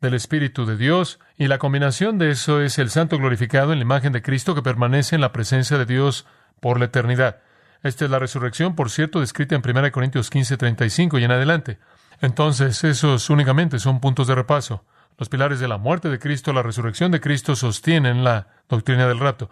del 0.00 0.14
Espíritu 0.14 0.64
de 0.64 0.76
Dios, 0.76 1.20
y 1.36 1.46
la 1.46 1.58
combinación 1.58 2.18
de 2.18 2.30
eso 2.30 2.62
es 2.62 2.78
el 2.78 2.90
santo 2.90 3.18
glorificado 3.18 3.72
en 3.72 3.78
la 3.78 3.84
imagen 3.84 4.12
de 4.12 4.22
Cristo 4.22 4.54
que 4.54 4.62
permanece 4.62 5.14
en 5.14 5.20
la 5.20 5.32
presencia 5.32 5.76
de 5.76 5.84
Dios 5.84 6.26
por 6.60 6.78
la 6.78 6.86
eternidad. 6.86 7.42
Esta 7.82 8.06
es 8.06 8.10
la 8.10 8.18
resurrección, 8.18 8.74
por 8.74 8.90
cierto, 8.90 9.20
descrita 9.20 9.54
en 9.54 9.62
1 9.64 9.92
Corintios 9.92 10.30
15, 10.30 10.56
35 10.56 11.18
y 11.18 11.24
en 11.24 11.32
adelante. 11.32 11.78
Entonces, 12.20 12.84
esos 12.84 13.30
únicamente 13.30 13.78
son 13.78 14.00
puntos 14.00 14.26
de 14.26 14.34
repaso. 14.34 14.84
Los 15.18 15.28
pilares 15.28 15.60
de 15.60 15.68
la 15.68 15.78
muerte 15.78 16.08
de 16.08 16.18
Cristo, 16.18 16.52
la 16.52 16.62
resurrección 16.62 17.12
de 17.12 17.20
Cristo 17.20 17.56
sostienen 17.56 18.24
la 18.24 18.48
doctrina 18.68 19.06
del 19.06 19.18
rapto. 19.18 19.50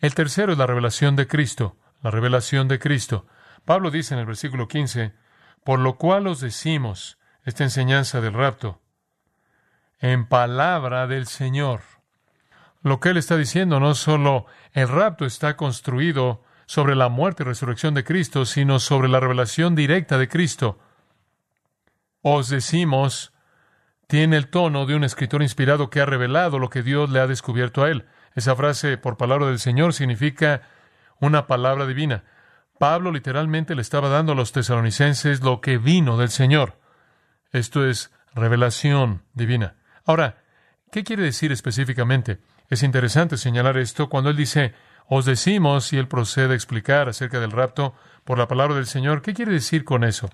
El 0.00 0.14
tercero 0.14 0.52
es 0.52 0.58
la 0.58 0.66
revelación 0.66 1.16
de 1.16 1.26
Cristo 1.26 1.76
la 2.02 2.10
revelación 2.10 2.68
de 2.68 2.78
Cristo. 2.78 3.26
Pablo 3.64 3.90
dice 3.90 4.14
en 4.14 4.20
el 4.20 4.26
versículo 4.26 4.68
15, 4.68 5.14
por 5.64 5.78
lo 5.78 5.96
cual 5.96 6.26
os 6.26 6.40
decimos 6.40 7.18
esta 7.44 7.64
enseñanza 7.64 8.20
del 8.20 8.34
rapto, 8.34 8.80
en 10.00 10.26
palabra 10.26 11.06
del 11.06 11.26
Señor. 11.26 11.82
Lo 12.82 12.98
que 12.98 13.10
él 13.10 13.16
está 13.16 13.36
diciendo 13.36 13.78
no 13.78 13.94
solo 13.94 14.46
el 14.72 14.88
rapto 14.88 15.24
está 15.24 15.56
construido 15.56 16.42
sobre 16.66 16.96
la 16.96 17.08
muerte 17.08 17.44
y 17.44 17.46
resurrección 17.46 17.94
de 17.94 18.04
Cristo, 18.04 18.44
sino 18.44 18.80
sobre 18.80 19.08
la 19.08 19.20
revelación 19.20 19.76
directa 19.76 20.18
de 20.18 20.28
Cristo. 20.28 20.80
Os 22.22 22.48
decimos, 22.48 23.32
tiene 24.06 24.36
el 24.36 24.48
tono 24.48 24.86
de 24.86 24.94
un 24.94 25.04
escritor 25.04 25.42
inspirado 25.42 25.90
que 25.90 26.00
ha 26.00 26.06
revelado 26.06 26.58
lo 26.58 26.70
que 26.70 26.82
Dios 26.82 27.10
le 27.10 27.20
ha 27.20 27.26
descubierto 27.26 27.82
a 27.82 27.90
él. 27.90 28.06
Esa 28.34 28.54
frase 28.54 28.96
por 28.96 29.16
palabra 29.16 29.46
del 29.46 29.58
Señor 29.58 29.92
significa 29.92 30.62
una 31.18 31.46
palabra 31.46 31.86
divina. 31.86 32.24
Pablo 32.78 33.10
literalmente 33.10 33.74
le 33.74 33.82
estaba 33.82 34.08
dando 34.08 34.32
a 34.32 34.34
los 34.34 34.52
tesalonicenses 34.52 35.42
lo 35.42 35.60
que 35.60 35.78
vino 35.78 36.16
del 36.16 36.30
Señor. 36.30 36.78
Esto 37.52 37.86
es 37.86 38.12
revelación 38.34 39.22
divina. 39.34 39.76
Ahora, 40.04 40.42
¿qué 40.90 41.04
quiere 41.04 41.22
decir 41.22 41.52
específicamente? 41.52 42.40
Es 42.68 42.82
interesante 42.82 43.36
señalar 43.36 43.76
esto 43.76 44.08
cuando 44.08 44.30
él 44.30 44.36
dice, 44.36 44.74
os 45.06 45.24
decimos, 45.24 45.92
y 45.92 45.98
él 45.98 46.08
procede 46.08 46.54
a 46.54 46.56
explicar 46.56 47.08
acerca 47.08 47.40
del 47.40 47.50
rapto 47.50 47.94
por 48.24 48.38
la 48.38 48.48
palabra 48.48 48.76
del 48.76 48.86
Señor. 48.86 49.22
¿Qué 49.22 49.34
quiere 49.34 49.52
decir 49.52 49.84
con 49.84 50.04
eso? 50.04 50.30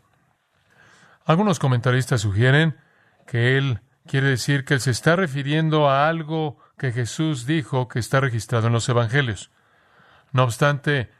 Algunos 1.29 1.59
comentaristas 1.59 2.23
sugieren 2.23 2.79
que 3.27 3.59
él 3.59 3.83
quiere 4.07 4.29
decir 4.29 4.65
que 4.65 4.73
él 4.73 4.81
se 4.81 4.91
está 4.91 5.15
refiriendo 5.15 5.91
a 5.91 6.09
algo 6.09 6.57
que 6.79 6.91
Jesús 6.91 7.45
dijo 7.45 7.87
que 7.87 7.99
está 7.99 8.19
registrado 8.21 8.69
en 8.69 8.73
los 8.73 8.89
Evangelios. 8.89 9.51
No 10.33 10.45
obstante, 10.45 11.11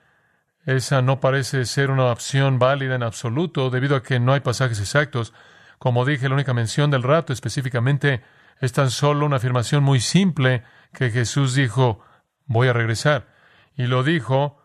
esa 0.65 1.03
no 1.03 1.21
parece 1.21 1.67
ser 1.67 1.91
una 1.91 2.07
opción 2.07 2.59
válida 2.59 2.95
en 2.95 3.03
absoluto, 3.03 3.69
debido 3.69 3.97
a 3.97 4.03
que 4.03 4.19
no 4.19 4.33
hay 4.33 4.41
pasajes 4.41 4.81
exactos. 4.81 5.35
Como 5.79 6.07
dije, 6.07 6.31
la 6.31 6.37
única 6.37 6.55
mención 6.55 6.91
del 6.91 7.03
rato 7.03 7.35
específicamente 7.35 8.23
es 8.63 8.73
tan 8.73 8.91
solo 8.91 9.27
una 9.27 9.37
afirmación 9.37 9.85
muy 9.85 10.01
simple 10.01 10.65
que 10.95 11.11
Jesús 11.11 11.55
dijo, 11.55 12.03
voy 12.47 12.69
a 12.69 12.73
regresar. 12.73 13.29
Y 13.77 13.85
lo 13.89 14.03
dijo, 14.03 14.59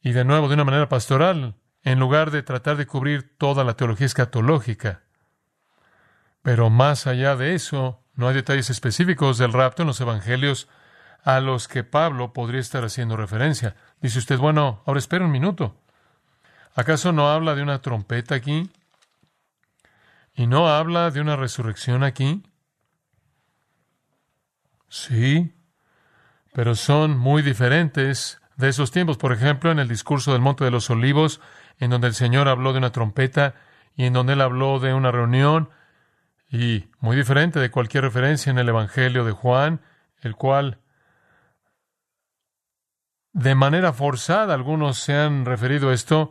y 0.00 0.12
de 0.12 0.24
nuevo 0.24 0.46
de 0.46 0.54
una 0.54 0.64
manera 0.64 0.88
pastoral, 0.88 1.56
en 1.84 2.00
lugar 2.00 2.30
de 2.30 2.42
tratar 2.42 2.76
de 2.76 2.86
cubrir 2.86 3.36
toda 3.36 3.62
la 3.62 3.76
teología 3.76 4.06
escatológica. 4.06 5.02
Pero 6.42 6.70
más 6.70 7.06
allá 7.06 7.36
de 7.36 7.54
eso, 7.54 8.02
no 8.14 8.28
hay 8.28 8.34
detalles 8.34 8.70
específicos 8.70 9.38
del 9.38 9.52
rapto 9.52 9.82
en 9.82 9.88
los 9.88 10.00
evangelios 10.00 10.68
a 11.22 11.40
los 11.40 11.68
que 11.68 11.84
Pablo 11.84 12.32
podría 12.32 12.60
estar 12.60 12.84
haciendo 12.84 13.16
referencia. 13.16 13.76
Dice 14.00 14.18
usted, 14.18 14.38
bueno, 14.38 14.82
ahora 14.86 14.98
espera 14.98 15.24
un 15.24 15.30
minuto. 15.30 15.76
¿Acaso 16.74 17.12
no 17.12 17.30
habla 17.30 17.54
de 17.54 17.62
una 17.62 17.80
trompeta 17.80 18.34
aquí? 18.34 18.70
¿Y 20.34 20.46
no 20.46 20.68
habla 20.68 21.10
de 21.10 21.20
una 21.20 21.36
resurrección 21.36 22.02
aquí? 22.02 22.42
Sí, 24.88 25.54
pero 26.52 26.74
son 26.74 27.16
muy 27.16 27.42
diferentes 27.42 28.40
de 28.56 28.68
esos 28.68 28.90
tiempos. 28.90 29.16
Por 29.16 29.32
ejemplo, 29.32 29.70
en 29.70 29.78
el 29.78 29.88
discurso 29.88 30.32
del 30.32 30.40
Monte 30.40 30.64
de 30.64 30.70
los 30.70 30.90
Olivos, 30.90 31.40
en 31.78 31.90
donde 31.90 32.08
el 32.08 32.14
Señor 32.14 32.48
habló 32.48 32.72
de 32.72 32.78
una 32.78 32.92
trompeta 32.92 33.54
y 33.96 34.04
en 34.04 34.12
donde 34.12 34.34
él 34.34 34.40
habló 34.40 34.80
de 34.80 34.94
una 34.94 35.12
reunión, 35.12 35.70
y 36.50 36.88
muy 37.00 37.16
diferente 37.16 37.58
de 37.58 37.70
cualquier 37.70 38.04
referencia 38.04 38.50
en 38.50 38.58
el 38.58 38.68
Evangelio 38.68 39.24
de 39.24 39.32
Juan, 39.32 39.80
el 40.20 40.36
cual 40.36 40.78
de 43.32 43.56
manera 43.56 43.92
forzada 43.92 44.54
algunos 44.54 44.98
se 44.98 45.16
han 45.16 45.44
referido 45.44 45.90
a 45.90 45.94
esto, 45.94 46.30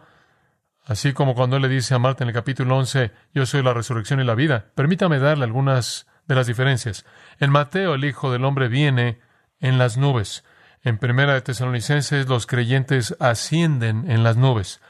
así 0.86 1.12
como 1.12 1.36
cuando 1.36 1.58
él 1.58 1.64
le 1.64 1.68
dice 1.68 1.94
a 1.94 2.00
Marta 2.00 2.24
en 2.24 2.30
el 2.30 2.34
capítulo 2.34 2.78
11, 2.78 3.12
yo 3.34 3.46
soy 3.46 3.62
la 3.62 3.74
resurrección 3.74 4.22
y 4.22 4.24
la 4.24 4.36
vida. 4.36 4.72
Permítame 4.76 5.20
darle 5.20 5.44
algunas 5.44 6.08
de 6.26 6.36
las 6.36 6.48
diferencias. 6.48 7.06
En 7.40 7.52
Mateo 7.52 7.96
el 7.96 8.06
Hijo 8.06 8.32
del 8.32 8.46
Hombre 8.46 8.70
viene 8.70 9.20
en 9.60 9.78
las 9.78 9.98
nubes. 9.98 10.46
En 10.82 10.98
Primera 10.98 11.34
de 11.34 11.42
Tesalonicenses 11.42 12.30
los 12.30 12.48
creyentes 12.48 13.16
ascienden 13.20 14.10
en 14.10 14.24
las 14.24 14.38
nubes. 14.38 14.82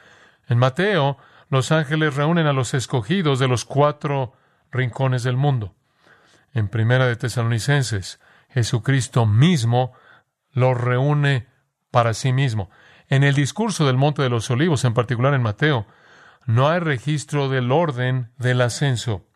En 0.47 0.57
Mateo 0.57 1.17
los 1.49 1.71
ángeles 1.71 2.15
reúnen 2.15 2.47
a 2.47 2.53
los 2.53 2.73
escogidos 2.73 3.39
de 3.39 3.47
los 3.47 3.65
cuatro 3.65 4.33
rincones 4.71 5.23
del 5.23 5.37
mundo. 5.37 5.75
En 6.53 6.67
Primera 6.67 7.05
de 7.05 7.15
Tesalonicenses 7.15 8.19
Jesucristo 8.53 9.25
mismo 9.25 9.93
los 10.51 10.79
reúne 10.79 11.47
para 11.89 12.13
sí 12.13 12.31
mismo. 12.31 12.69
En 13.07 13.23
el 13.23 13.33
discurso 13.33 13.85
del 13.85 13.97
Monte 13.97 14.21
de 14.21 14.29
los 14.29 14.49
Olivos, 14.51 14.85
en 14.85 14.93
particular 14.93 15.33
en 15.33 15.41
Mateo, 15.41 15.87
no 16.45 16.69
hay 16.69 16.79
registro 16.79 17.49
del 17.49 17.71
orden 17.71 18.31
del 18.37 18.61
ascenso. 18.61 19.27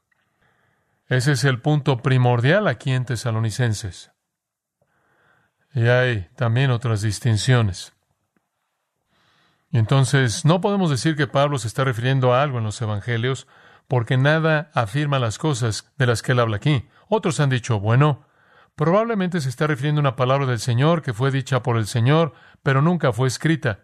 Ese 1.07 1.31
es 1.31 1.43
el 1.45 1.61
punto 1.61 1.97
primordial 1.97 2.67
aquí 2.67 2.91
en 2.91 3.05
Tesalonicenses. 3.05 4.11
Y 5.73 5.87
hay 5.87 6.27
también 6.35 6.69
otras 6.71 7.01
distinciones. 7.01 7.96
Entonces 9.71 10.45
no 10.45 10.61
podemos 10.61 10.89
decir 10.89 11.15
que 11.15 11.27
Pablo 11.27 11.57
se 11.57 11.67
está 11.67 11.83
refiriendo 11.83 12.33
a 12.33 12.41
algo 12.41 12.57
en 12.57 12.63
los 12.63 12.81
Evangelios, 12.81 13.47
porque 13.87 14.17
nada 14.17 14.71
afirma 14.73 15.19
las 15.19 15.37
cosas 15.37 15.91
de 15.97 16.07
las 16.07 16.21
que 16.21 16.33
él 16.33 16.39
habla 16.39 16.57
aquí. 16.57 16.87
Otros 17.09 17.39
han 17.39 17.49
dicho, 17.49 17.79
bueno, 17.79 18.25
probablemente 18.75 19.41
se 19.41 19.49
está 19.49 19.67
refiriendo 19.67 19.99
a 19.99 20.03
una 20.03 20.15
palabra 20.15 20.45
del 20.45 20.59
Señor 20.59 21.01
que 21.01 21.13
fue 21.13 21.31
dicha 21.31 21.63
por 21.63 21.77
el 21.77 21.87
Señor, 21.87 22.33
pero 22.63 22.81
nunca 22.81 23.13
fue 23.13 23.27
escrita, 23.27 23.79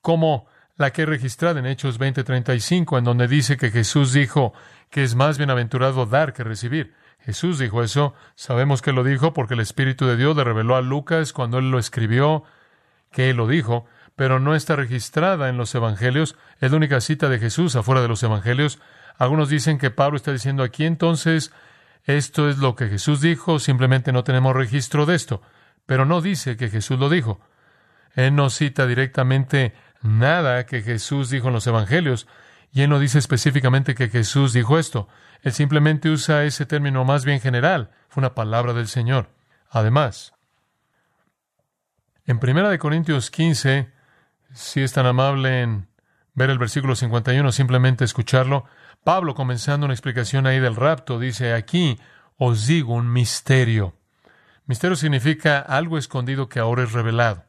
como 0.00 0.46
la 0.76 0.92
que 0.92 1.02
he 1.02 1.06
registrada 1.06 1.60
en 1.60 1.66
Hechos 1.66 1.98
20:35, 1.98 2.98
en 2.98 3.04
donde 3.04 3.28
dice 3.28 3.56
que 3.56 3.70
Jesús 3.70 4.12
dijo 4.12 4.52
que 4.90 5.04
es 5.04 5.14
más 5.14 5.38
bienaventurado 5.38 6.06
dar 6.06 6.32
que 6.32 6.44
recibir. 6.44 6.94
Jesús 7.20 7.58
dijo 7.58 7.82
eso, 7.82 8.12
sabemos 8.34 8.82
que 8.82 8.92
lo 8.92 9.02
dijo 9.02 9.32
porque 9.32 9.54
el 9.54 9.60
Espíritu 9.60 10.06
de 10.06 10.16
Dios 10.16 10.36
le 10.36 10.44
reveló 10.44 10.76
a 10.76 10.82
Lucas 10.82 11.32
cuando 11.32 11.58
él 11.58 11.70
lo 11.70 11.78
escribió, 11.78 12.44
que 13.10 13.30
él 13.30 13.36
lo 13.36 13.46
dijo, 13.46 13.86
pero 14.16 14.40
no 14.40 14.54
está 14.54 14.76
registrada 14.76 15.48
en 15.48 15.56
los 15.56 15.74
Evangelios, 15.74 16.36
es 16.60 16.70
la 16.70 16.76
única 16.76 17.00
cita 17.00 17.28
de 17.28 17.38
Jesús 17.38 17.76
afuera 17.76 18.00
de 18.00 18.08
los 18.08 18.22
Evangelios. 18.22 18.78
Algunos 19.18 19.48
dicen 19.48 19.78
que 19.78 19.90
Pablo 19.90 20.16
está 20.16 20.32
diciendo 20.32 20.62
aquí 20.62 20.84
entonces, 20.84 21.52
esto 22.04 22.48
es 22.48 22.58
lo 22.58 22.76
que 22.76 22.88
Jesús 22.88 23.20
dijo, 23.20 23.58
simplemente 23.58 24.12
no 24.12 24.24
tenemos 24.24 24.54
registro 24.54 25.06
de 25.06 25.14
esto, 25.14 25.42
pero 25.86 26.04
no 26.04 26.20
dice 26.20 26.56
que 26.56 26.68
Jesús 26.68 26.98
lo 26.98 27.08
dijo. 27.08 27.40
Él 28.14 28.34
no 28.34 28.50
cita 28.50 28.86
directamente 28.86 29.74
nada 30.02 30.66
que 30.66 30.82
Jesús 30.82 31.30
dijo 31.30 31.48
en 31.48 31.54
los 31.54 31.66
Evangelios, 31.66 32.28
y 32.70 32.82
él 32.82 32.90
no 32.90 32.98
dice 32.98 33.18
específicamente 33.18 33.94
que 33.94 34.08
Jesús 34.08 34.52
dijo 34.52 34.78
esto. 34.78 35.08
Él 35.42 35.52
simplemente 35.52 36.10
usa 36.10 36.44
ese 36.44 36.66
término 36.66 37.04
más 37.04 37.24
bien 37.24 37.40
general. 37.40 37.90
Fue 38.08 38.20
una 38.20 38.34
palabra 38.34 38.72
del 38.72 38.88
Señor. 38.88 39.30
Además, 39.70 40.34
en 42.26 42.40
1 42.42 42.78
Corintios 42.78 43.30
15, 43.30 43.93
si 44.54 44.82
es 44.82 44.92
tan 44.92 45.04
amable 45.04 45.62
en 45.62 45.88
ver 46.34 46.48
el 46.48 46.58
versículo 46.58 46.94
51, 46.94 47.52
simplemente 47.52 48.04
escucharlo, 48.04 48.64
Pablo, 49.02 49.34
comenzando 49.34 49.84
una 49.84 49.94
explicación 49.94 50.46
ahí 50.46 50.60
del 50.60 50.76
rapto, 50.76 51.18
dice, 51.18 51.52
aquí 51.52 51.98
os 52.38 52.66
digo 52.66 52.94
un 52.94 53.12
misterio. 53.12 53.94
Misterio 54.66 54.96
significa 54.96 55.58
algo 55.58 55.98
escondido 55.98 56.48
que 56.48 56.60
ahora 56.60 56.84
es 56.84 56.92
revelado. 56.92 57.44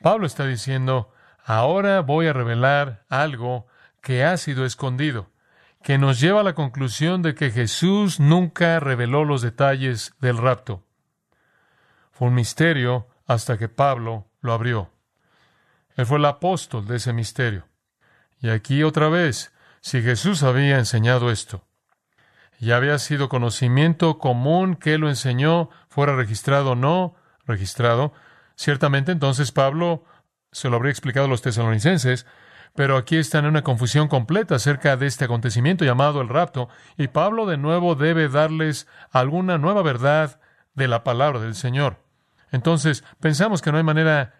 Pablo 0.00 0.26
está 0.26 0.46
diciendo, 0.46 1.12
ahora 1.44 2.00
voy 2.00 2.28
a 2.28 2.32
revelar 2.32 3.04
algo 3.08 3.66
que 4.00 4.24
ha 4.24 4.36
sido 4.36 4.64
escondido, 4.64 5.30
que 5.82 5.98
nos 5.98 6.20
lleva 6.20 6.40
a 6.40 6.44
la 6.44 6.54
conclusión 6.54 7.22
de 7.22 7.34
que 7.34 7.50
Jesús 7.50 8.20
nunca 8.20 8.80
reveló 8.80 9.24
los 9.24 9.42
detalles 9.42 10.14
del 10.20 10.38
rapto. 10.38 10.84
Fue 12.12 12.28
un 12.28 12.34
misterio 12.34 13.08
hasta 13.26 13.58
que 13.58 13.68
Pablo 13.68 14.28
lo 14.40 14.52
abrió. 14.52 14.93
Él 15.96 16.06
fue 16.06 16.18
el 16.18 16.24
apóstol 16.24 16.86
de 16.86 16.96
ese 16.96 17.12
misterio. 17.12 17.68
Y 18.40 18.50
aquí 18.50 18.82
otra 18.82 19.08
vez, 19.08 19.52
si 19.80 20.02
Jesús 20.02 20.42
había 20.42 20.78
enseñado 20.78 21.30
esto, 21.30 21.64
y 22.58 22.70
había 22.72 22.98
sido 22.98 23.28
conocimiento 23.28 24.18
común 24.18 24.76
que 24.76 24.98
lo 24.98 25.08
enseñó, 25.08 25.70
fuera 25.88 26.16
registrado 26.16 26.72
o 26.72 26.74
no 26.74 27.14
registrado, 27.46 28.12
ciertamente 28.56 29.12
entonces 29.12 29.52
Pablo 29.52 30.04
se 30.52 30.70
lo 30.70 30.76
habría 30.76 30.90
explicado 30.90 31.26
a 31.26 31.28
los 31.28 31.42
tesalonicenses, 31.42 32.26
pero 32.74 32.96
aquí 32.96 33.16
están 33.16 33.44
en 33.44 33.50
una 33.50 33.62
confusión 33.62 34.08
completa 34.08 34.56
acerca 34.56 34.96
de 34.96 35.06
este 35.06 35.24
acontecimiento 35.24 35.84
llamado 35.84 36.20
el 36.20 36.28
rapto, 36.28 36.68
y 36.96 37.08
Pablo 37.08 37.46
de 37.46 37.56
nuevo 37.56 37.94
debe 37.94 38.28
darles 38.28 38.88
alguna 39.10 39.58
nueva 39.58 39.82
verdad 39.82 40.40
de 40.74 40.88
la 40.88 41.04
palabra 41.04 41.40
del 41.40 41.54
Señor. 41.54 41.98
Entonces, 42.50 43.04
pensamos 43.20 43.62
que 43.62 43.72
no 43.72 43.78
hay 43.78 43.84
manera 43.84 44.34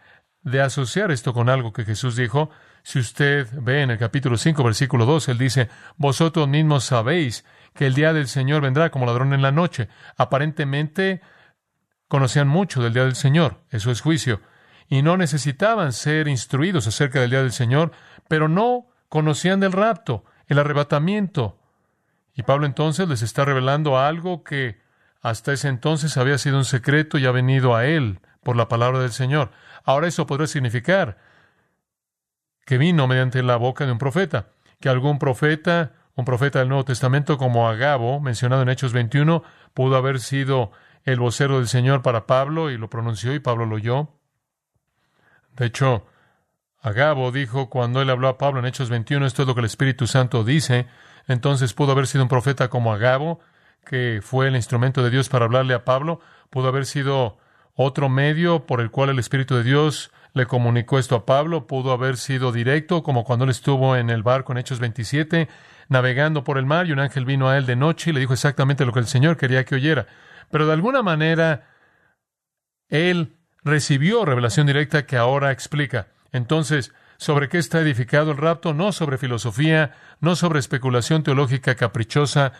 de 0.44 0.60
asociar 0.60 1.10
esto 1.10 1.32
con 1.32 1.48
algo 1.48 1.72
que 1.72 1.84
Jesús 1.84 2.16
dijo, 2.16 2.50
si 2.82 2.98
usted 2.98 3.48
ve 3.60 3.82
en 3.82 3.90
el 3.90 3.98
capítulo 3.98 4.36
5, 4.36 4.62
versículo 4.62 5.06
2, 5.06 5.30
él 5.30 5.38
dice, 5.38 5.70
vosotros 5.96 6.46
mismos 6.46 6.84
sabéis 6.84 7.44
que 7.74 7.86
el 7.86 7.94
día 7.94 8.12
del 8.12 8.28
Señor 8.28 8.62
vendrá 8.62 8.90
como 8.90 9.06
ladrón 9.06 9.32
en 9.32 9.40
la 9.42 9.52
noche. 9.52 9.88
Aparentemente 10.16 11.22
conocían 12.08 12.46
mucho 12.46 12.82
del 12.82 12.92
día 12.92 13.04
del 13.04 13.16
Señor, 13.16 13.62
eso 13.70 13.90
es 13.90 14.02
juicio, 14.02 14.42
y 14.86 15.00
no 15.00 15.16
necesitaban 15.16 15.94
ser 15.94 16.28
instruidos 16.28 16.86
acerca 16.86 17.20
del 17.20 17.30
día 17.30 17.42
del 17.42 17.52
Señor, 17.52 17.92
pero 18.28 18.48
no 18.48 18.86
conocían 19.08 19.60
del 19.60 19.72
rapto, 19.72 20.24
el 20.46 20.58
arrebatamiento. 20.58 21.58
Y 22.34 22.42
Pablo 22.42 22.66
entonces 22.66 23.08
les 23.08 23.22
está 23.22 23.46
revelando 23.46 23.98
algo 23.98 24.44
que 24.44 24.78
hasta 25.22 25.54
ese 25.54 25.68
entonces 25.68 26.18
había 26.18 26.36
sido 26.36 26.58
un 26.58 26.66
secreto 26.66 27.16
y 27.16 27.24
ha 27.24 27.30
venido 27.30 27.74
a 27.74 27.86
él 27.86 28.20
por 28.42 28.56
la 28.56 28.68
palabra 28.68 29.00
del 29.00 29.12
Señor. 29.12 29.50
Ahora 29.84 30.08
eso 30.08 30.26
podría 30.26 30.46
significar 30.46 31.18
que 32.64 32.78
vino 32.78 33.06
mediante 33.06 33.42
la 33.42 33.56
boca 33.56 33.86
de 33.86 33.92
un 33.92 33.98
profeta, 33.98 34.48
que 34.80 34.88
algún 34.88 35.18
profeta, 35.18 35.92
un 36.16 36.24
profeta 36.24 36.58
del 36.58 36.68
Nuevo 36.68 36.84
Testamento 36.84 37.36
como 37.36 37.68
Agabo, 37.68 38.20
mencionado 38.20 38.62
en 38.62 38.70
Hechos 38.70 38.92
21, 38.92 39.42
pudo 39.74 39.96
haber 39.96 40.20
sido 40.20 40.72
el 41.04 41.20
vocero 41.20 41.58
del 41.58 41.68
Señor 41.68 42.02
para 42.02 42.26
Pablo 42.26 42.70
y 42.70 42.78
lo 42.78 42.88
pronunció 42.88 43.34
y 43.34 43.40
Pablo 43.40 43.66
lo 43.66 43.76
oyó. 43.76 44.08
De 45.56 45.66
hecho, 45.66 46.06
Agabo 46.80 47.30
dijo 47.30 47.68
cuando 47.68 48.00
él 48.00 48.10
habló 48.10 48.28
a 48.28 48.38
Pablo 48.38 48.60
en 48.60 48.66
Hechos 48.66 48.88
21, 48.88 49.26
esto 49.26 49.42
es 49.42 49.48
lo 49.48 49.54
que 49.54 49.60
el 49.60 49.66
Espíritu 49.66 50.06
Santo 50.06 50.44
dice, 50.44 50.86
entonces 51.28 51.74
pudo 51.74 51.92
haber 51.92 52.06
sido 52.06 52.24
un 52.24 52.28
profeta 52.28 52.68
como 52.68 52.92
Agabo, 52.92 53.40
que 53.84 54.20
fue 54.22 54.48
el 54.48 54.56
instrumento 54.56 55.02
de 55.02 55.10
Dios 55.10 55.28
para 55.28 55.44
hablarle 55.44 55.74
a 55.74 55.84
Pablo, 55.84 56.20
pudo 56.48 56.68
haber 56.68 56.86
sido 56.86 57.38
otro 57.74 58.08
medio 58.08 58.66
por 58.66 58.80
el 58.80 58.90
cual 58.90 59.10
el 59.10 59.18
Espíritu 59.18 59.56
de 59.56 59.64
Dios 59.64 60.10
le 60.32 60.46
comunicó 60.46 60.98
esto 60.98 61.14
a 61.14 61.26
Pablo, 61.26 61.66
pudo 61.66 61.92
haber 61.92 62.16
sido 62.16 62.50
directo, 62.50 63.02
como 63.02 63.24
cuando 63.24 63.44
él 63.44 63.50
estuvo 63.50 63.96
en 63.96 64.10
el 64.10 64.24
barco 64.24 64.52
en 64.52 64.58
Hechos 64.58 64.80
27, 64.80 65.48
navegando 65.88 66.42
por 66.42 66.58
el 66.58 66.66
mar, 66.66 66.86
y 66.86 66.92
un 66.92 66.98
ángel 66.98 67.24
vino 67.24 67.48
a 67.48 67.56
él 67.56 67.66
de 67.66 67.76
noche 67.76 68.10
y 68.10 68.12
le 68.12 68.20
dijo 68.20 68.32
exactamente 68.32 68.84
lo 68.84 68.92
que 68.92 68.98
el 68.98 69.06
Señor 69.06 69.36
quería 69.36 69.64
que 69.64 69.76
oyera. 69.76 70.06
Pero 70.50 70.66
de 70.66 70.72
alguna 70.72 71.02
manera, 71.02 71.68
él 72.88 73.36
recibió 73.62 74.24
revelación 74.24 74.66
directa 74.66 75.06
que 75.06 75.16
ahora 75.16 75.52
explica. 75.52 76.08
Entonces, 76.32 76.92
¿sobre 77.16 77.48
qué 77.48 77.58
está 77.58 77.80
edificado 77.80 78.32
el 78.32 78.36
rapto? 78.36 78.74
No 78.74 78.90
sobre 78.90 79.18
filosofía, 79.18 79.92
no 80.20 80.34
sobre 80.34 80.58
especulación 80.58 81.22
teológica 81.22 81.76
caprichosa, 81.76 82.52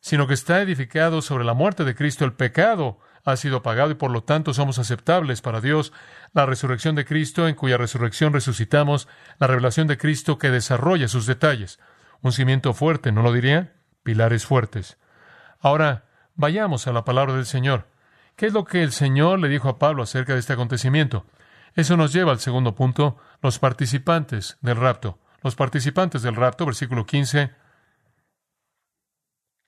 sino 0.00 0.28
que 0.28 0.34
está 0.34 0.62
edificado 0.62 1.22
sobre 1.22 1.44
la 1.44 1.54
muerte 1.54 1.84
de 1.84 1.96
Cristo, 1.96 2.24
el 2.24 2.34
pecado 2.34 3.00
ha 3.26 3.36
sido 3.36 3.60
pagado 3.60 3.90
y 3.90 3.94
por 3.94 4.12
lo 4.12 4.22
tanto 4.22 4.54
somos 4.54 4.78
aceptables 4.78 5.42
para 5.42 5.60
Dios, 5.60 5.92
la 6.32 6.46
resurrección 6.46 6.94
de 6.94 7.04
Cristo 7.04 7.48
en 7.48 7.56
cuya 7.56 7.76
resurrección 7.76 8.32
resucitamos, 8.32 9.08
la 9.40 9.48
revelación 9.48 9.88
de 9.88 9.98
Cristo 9.98 10.38
que 10.38 10.50
desarrolla 10.50 11.08
sus 11.08 11.26
detalles. 11.26 11.80
Un 12.22 12.30
cimiento 12.30 12.72
fuerte, 12.72 13.10
¿no 13.10 13.22
lo 13.22 13.32
diría? 13.32 13.74
Pilares 14.04 14.46
fuertes. 14.46 14.96
Ahora, 15.60 16.04
vayamos 16.36 16.86
a 16.86 16.92
la 16.92 17.04
palabra 17.04 17.34
del 17.34 17.46
Señor. 17.46 17.88
¿Qué 18.36 18.46
es 18.46 18.52
lo 18.52 18.64
que 18.64 18.84
el 18.84 18.92
Señor 18.92 19.40
le 19.40 19.48
dijo 19.48 19.68
a 19.68 19.78
Pablo 19.80 20.04
acerca 20.04 20.34
de 20.34 20.38
este 20.38 20.52
acontecimiento? 20.52 21.26
Eso 21.74 21.96
nos 21.96 22.12
lleva 22.12 22.30
al 22.30 22.38
segundo 22.38 22.76
punto, 22.76 23.16
los 23.42 23.58
participantes 23.58 24.56
del 24.60 24.76
rapto. 24.76 25.18
Los 25.42 25.56
participantes 25.56 26.22
del 26.22 26.36
rapto, 26.36 26.64
versículo 26.64 27.04
15, 27.04 27.50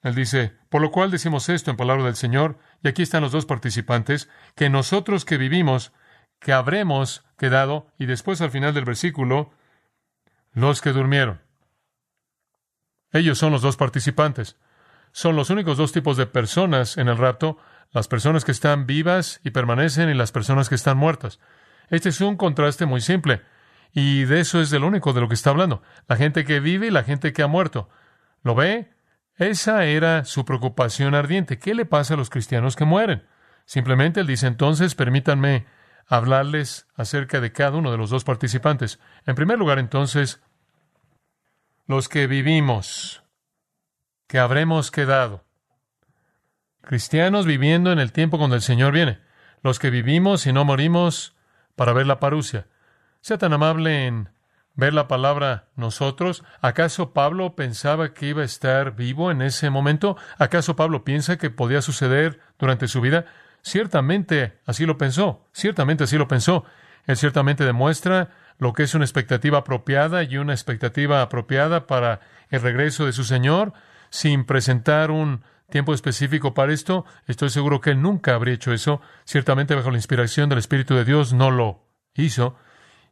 él 0.03 0.15
dice, 0.15 0.57
por 0.69 0.81
lo 0.81 0.91
cual 0.91 1.11
decimos 1.11 1.49
esto 1.49 1.71
en 1.71 1.77
palabra 1.77 2.05
del 2.05 2.17
Señor, 2.17 2.59
y 2.83 2.89
aquí 2.89 3.03
están 3.03 3.23
los 3.23 3.33
dos 3.33 3.47
participantes, 3.47 4.29
que 4.55 4.71
nosotros 4.71 5.25
que 5.25 5.39
vivimos, 5.39 5.93
que 6.39 6.53
habremos 6.53 7.25
quedado, 7.37 7.93
y 7.99 8.07
después 8.07 8.41
al 8.41 8.51
final 8.51 8.75
del 8.75 8.85
versículo, 8.85 9.51
los 10.53 10.81
que 10.81 10.93
durmieron. 10.93 11.41
Ellos 13.13 13.39
son 13.39 13.53
los 13.53 13.63
dos 13.63 13.77
participantes. 13.77 14.57
Son 15.13 15.35
los 15.35 15.51
únicos 15.51 15.79
dos 15.79 15.93
tipos 15.93 16.17
de 16.17 16.27
personas 16.27 16.97
en 16.99 17.09
el 17.09 17.17
rapto, 17.17 17.59
las 17.91 18.07
personas 18.07 18.45
que 18.45 18.53
están 18.53 18.87
vivas 18.87 19.41
y 19.43 19.51
permanecen 19.51 20.11
y 20.11 20.15
las 20.15 20.31
personas 20.31 20.69
que 20.69 20.75
están 20.75 20.99
muertas. 20.99 21.41
Este 21.89 22.11
es 22.11 22.21
un 22.21 22.37
contraste 22.37 22.87
muy 22.87 23.01
simple, 23.01 23.43
y 23.93 24.25
de 24.25 24.41
eso 24.41 24.61
es 24.61 24.71
de 24.71 24.79
lo 24.79 24.87
único 24.87 25.13
de 25.13 25.23
lo 25.23 25.29
que 25.29 25.35
está 25.35 25.51
hablando. 25.51 25.83
La 26.07 26.17
gente 26.17 26.45
que 26.45 26.61
vive 26.61 26.87
y 26.87 26.91
la 26.91 27.03
gente 27.03 27.33
que 27.33 27.43
ha 27.43 27.47
muerto. 27.47 27.89
¿Lo 28.43 28.55
ve? 28.55 28.93
Esa 29.39 29.85
era 29.85 30.25
su 30.25 30.45
preocupación 30.45 31.15
ardiente. 31.15 31.59
¿Qué 31.59 31.75
le 31.75 31.87
pasa 31.87 32.15
a 32.15 32.17
los 32.17 32.29
cristianos 32.29 32.75
que 32.75 32.85
mueren? 32.85 33.25
Simplemente 33.65 34.21
él 34.21 34.27
dice 34.27 34.49
entonces, 34.49 34.97
permítanme 34.97 35.65
hablarles 36.09 36.89
acerca 36.97 37.41
de 37.41 37.53
cada 37.53 37.77
uno 37.77 37.93
de 37.93 37.99
los 37.99 38.11
dos 38.11 38.25
participantes. 38.25 38.99
En 39.27 39.37
primer 39.37 39.59
lugar, 39.59 39.79
entonces, 39.79 40.41
los 41.87 42.09
que 42.09 42.27
vivimos, 42.27 43.23
que 44.27 44.41
habremos 44.41 44.91
quedado. 44.91 45.45
Cristianos 46.81 47.47
viviendo 47.47 47.93
en 47.93 48.01
el 48.01 48.13
tiempo 48.13 48.39
cuando 48.39 48.57
el 48.57 48.63
Señor 48.63 48.93
viene. 48.93 49.21
los 49.61 49.81
que 49.81 49.91
vivimos 49.91 50.47
y 50.47 50.53
no 50.53 50.65
morimos 50.65 51.37
para 51.75 51.93
ver 51.93 52.07
la 52.07 52.21
parucia. 52.21 52.69
Sea 53.21 53.39
tan 53.39 53.53
amable 53.53 54.07
en 54.07 54.31
ver 54.79 54.95
la 54.95 55.09
palabra 55.09 55.67
nosotros. 55.75 56.45
¿Acaso 56.63 57.13
Pablo 57.13 57.57
pensaba 57.57 58.15
que 58.15 58.27
iba 58.27 58.43
a 58.43 58.45
estar 58.45 58.95
vivo 58.95 59.33
en 59.33 59.43
ese 59.43 59.71
momento? 59.71 60.17
¿Acaso 60.39 60.77
Pablo 60.77 61.05
piensa 61.05 61.37
que 61.37 61.51
podía 61.51 61.83
suceder 61.83 62.39
durante 62.61 62.87
su 62.87 63.01
vida? 63.01 63.27
Ciertamente 63.61 64.61
así 64.67 64.87
lo 64.87 64.97
pensó, 64.97 65.45
ciertamente 65.53 66.05
así 66.05 66.17
lo 66.17 66.29
pensó. 66.29 66.65
Él 67.07 67.17
ciertamente 67.17 67.65
demuestra 67.65 68.31
lo 68.59 68.73
que 68.73 68.85
es 68.85 68.95
una 68.95 69.05
expectativa 69.05 69.59
apropiada 69.59 70.23
y 70.23 70.37
una 70.37 70.53
expectativa 70.53 71.23
apropiada 71.23 71.89
para 71.89 72.21
el 72.49 72.63
regreso 72.63 73.05
de 73.05 73.13
su 73.13 73.25
Señor, 73.25 73.73
sin 74.11 74.45
presentar 74.45 75.11
un 75.11 75.43
tiempo 75.71 75.93
específico 75.93 76.55
para 76.55 76.73
esto. 76.73 77.05
Estoy 77.27 77.51
seguro 77.51 77.81
que 77.81 77.91
él 77.91 78.01
nunca 78.01 78.37
habría 78.37 78.55
hecho 78.55 78.73
eso. 78.73 79.01
Ciertamente 79.25 79.75
bajo 79.75 79.91
la 79.91 79.99
inspiración 79.99 80.49
del 80.49 80.61
Espíritu 80.61 80.95
de 80.95 81.05
Dios 81.05 81.33
no 81.33 81.51
lo 81.51 81.85
hizo. 82.15 82.57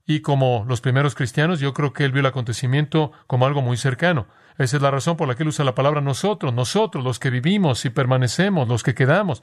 Y 0.07 0.21
como 0.21 0.65
los 0.69 0.81
primeros 0.81 1.15
cristianos, 1.15 1.59
yo 1.59 1.75
creo 1.75 1.93
que 1.93 2.05
él 2.05 2.13
vio 2.13 2.21
el 2.21 2.27
acontecimiento 2.27 3.13
como 3.27 3.47
algo 3.47 3.61
muy 3.61 3.77
cercano. 3.77 4.29
Esa 4.57 4.77
es 4.77 4.83
la 4.83 4.91
razón 4.91 5.17
por 5.17 5.27
la 5.27 5.35
que 5.35 5.43
él 5.43 5.49
usa 5.49 5.65
la 5.65 5.75
palabra 5.75 6.01
nosotros, 6.01 6.55
nosotros, 6.55 7.05
los 7.05 7.19
que 7.19 7.31
vivimos 7.31 7.85
y 7.85 7.91
permanecemos, 7.91 8.69
los 8.69 8.83
que 8.83 8.95
quedamos. 8.95 9.43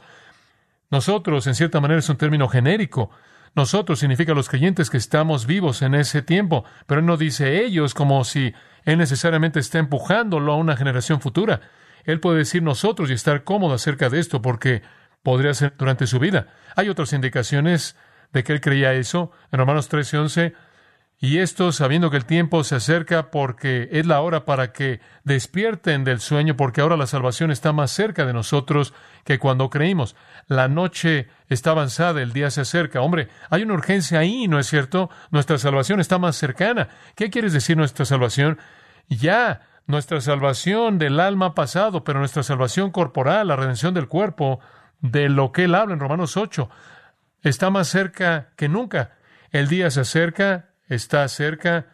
Nosotros, 0.89 1.47
en 1.47 1.55
cierta 1.55 1.81
manera, 1.81 1.99
es 1.99 2.09
un 2.09 2.17
término 2.17 2.47
genérico. 2.47 3.11
Nosotros 3.55 3.99
significa 3.99 4.33
los 4.33 4.49
creyentes 4.49 4.89
que 4.89 4.97
estamos 4.97 5.45
vivos 5.45 5.81
en 5.81 5.95
ese 5.95 6.21
tiempo, 6.21 6.63
pero 6.87 7.01
él 7.01 7.05
no 7.05 7.17
dice 7.17 7.63
ellos 7.63 7.93
como 7.93 8.23
si 8.23 8.53
él 8.85 8.97
necesariamente 8.97 9.59
está 9.59 9.79
empujándolo 9.79 10.53
a 10.53 10.57
una 10.57 10.77
generación 10.77 11.21
futura. 11.21 11.61
Él 12.05 12.19
puede 12.19 12.39
decir 12.39 12.63
nosotros 12.63 13.09
y 13.09 13.13
estar 13.13 13.43
cómodo 13.43 13.73
acerca 13.73 14.09
de 14.09 14.19
esto 14.19 14.41
porque 14.41 14.81
podría 15.21 15.53
ser 15.53 15.73
durante 15.77 16.07
su 16.07 16.19
vida. 16.19 16.47
Hay 16.75 16.89
otras 16.89 17.13
indicaciones 17.13 17.95
de 18.33 18.43
que 18.43 18.51
él 18.51 18.61
creía 18.61 18.93
eso. 18.93 19.31
En 19.51 19.59
Romanos 19.59 19.87
13 19.87 20.17
y 20.17 20.19
11 20.19 20.53
y 21.23 21.39
esto 21.39 21.71
sabiendo 21.71 22.11
que 22.11 22.17
el 22.17 22.25
tiempo 22.25 22.65
se 22.65 22.75
acerca 22.75 23.31
porque 23.31 23.87
es 23.93 24.05
la 24.05 24.19
hora 24.19 24.43
para 24.43 24.73
que 24.73 24.99
despierten 25.23 26.03
del 26.03 26.19
sueño, 26.19 26.57
porque 26.57 26.81
ahora 26.81 26.97
la 26.97 27.07
salvación 27.07 27.49
está 27.49 27.71
más 27.71 27.91
cerca 27.91 28.25
de 28.25 28.33
nosotros 28.33 28.93
que 29.23 29.39
cuando 29.39 29.69
creímos. 29.69 30.17
La 30.47 30.67
noche 30.67 31.29
está 31.47 31.71
avanzada, 31.71 32.21
el 32.21 32.33
día 32.33 32.51
se 32.51 32.59
acerca. 32.59 32.99
Hombre, 32.99 33.29
hay 33.49 33.63
una 33.63 33.75
urgencia 33.75 34.19
ahí, 34.19 34.49
¿no 34.49 34.59
es 34.59 34.67
cierto? 34.67 35.09
Nuestra 35.31 35.57
salvación 35.57 36.01
está 36.01 36.19
más 36.19 36.35
cercana. 36.35 36.89
¿Qué 37.15 37.29
quieres 37.29 37.53
decir 37.53 37.77
nuestra 37.77 38.03
salvación? 38.03 38.59
Ya, 39.07 39.61
nuestra 39.87 40.19
salvación 40.19 40.99
del 40.99 41.21
alma 41.21 41.45
ha 41.45 41.55
pasado, 41.55 42.03
pero 42.03 42.19
nuestra 42.19 42.43
salvación 42.43 42.91
corporal, 42.91 43.47
la 43.47 43.55
redención 43.55 43.93
del 43.93 44.09
cuerpo, 44.09 44.59
de 44.99 45.29
lo 45.29 45.53
que 45.53 45.63
él 45.65 45.75
habla 45.75 45.93
en 45.93 46.01
Romanos 46.01 46.35
8, 46.35 46.69
está 47.43 47.69
más 47.69 47.87
cerca 47.87 48.53
que 48.55 48.69
nunca. 48.69 49.17
El 49.51 49.67
día 49.67 49.91
se 49.91 50.01
acerca, 50.01 50.73
está 50.87 51.27
cerca, 51.27 51.87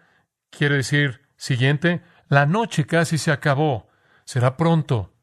quiere 0.49 0.77
decir 0.77 1.21
siguiente, 1.35 2.01
la 2.27 2.45
noche 2.45 2.85
casi 2.85 3.17
se 3.17 3.31
acabó, 3.31 3.89
será 4.23 4.55
pronto. 4.55 5.13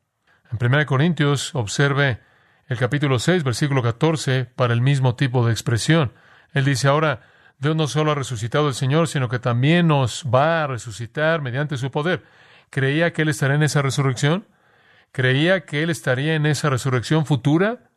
En 0.50 0.58
1 0.64 0.86
Corintios 0.86 1.54
observe 1.54 2.20
el 2.68 2.78
capítulo 2.78 3.18
6, 3.18 3.44
versículo 3.44 3.82
14, 3.82 4.44
para 4.44 4.74
el 4.74 4.80
mismo 4.80 5.14
tipo 5.14 5.46
de 5.46 5.52
expresión. 5.52 6.12
Él 6.52 6.64
dice 6.64 6.88
ahora, 6.88 7.20
Dios 7.58 7.76
no 7.76 7.86
solo 7.86 8.12
ha 8.12 8.14
resucitado 8.16 8.66
al 8.66 8.74
Señor, 8.74 9.08
sino 9.08 9.28
que 9.28 9.38
también 9.38 9.86
nos 9.86 10.24
va 10.24 10.64
a 10.64 10.66
resucitar 10.66 11.40
mediante 11.40 11.76
su 11.76 11.90
poder. 11.90 12.24
¿Creía 12.70 13.12
que 13.12 13.22
Él 13.22 13.28
estaría 13.28 13.56
en 13.56 13.62
esa 13.62 13.82
resurrección? 13.82 14.46
¿Creía 15.12 15.64
que 15.64 15.82
Él 15.82 15.90
estaría 15.90 16.34
en 16.34 16.44
esa 16.44 16.68
resurrección 16.68 17.24
futura? 17.24 17.90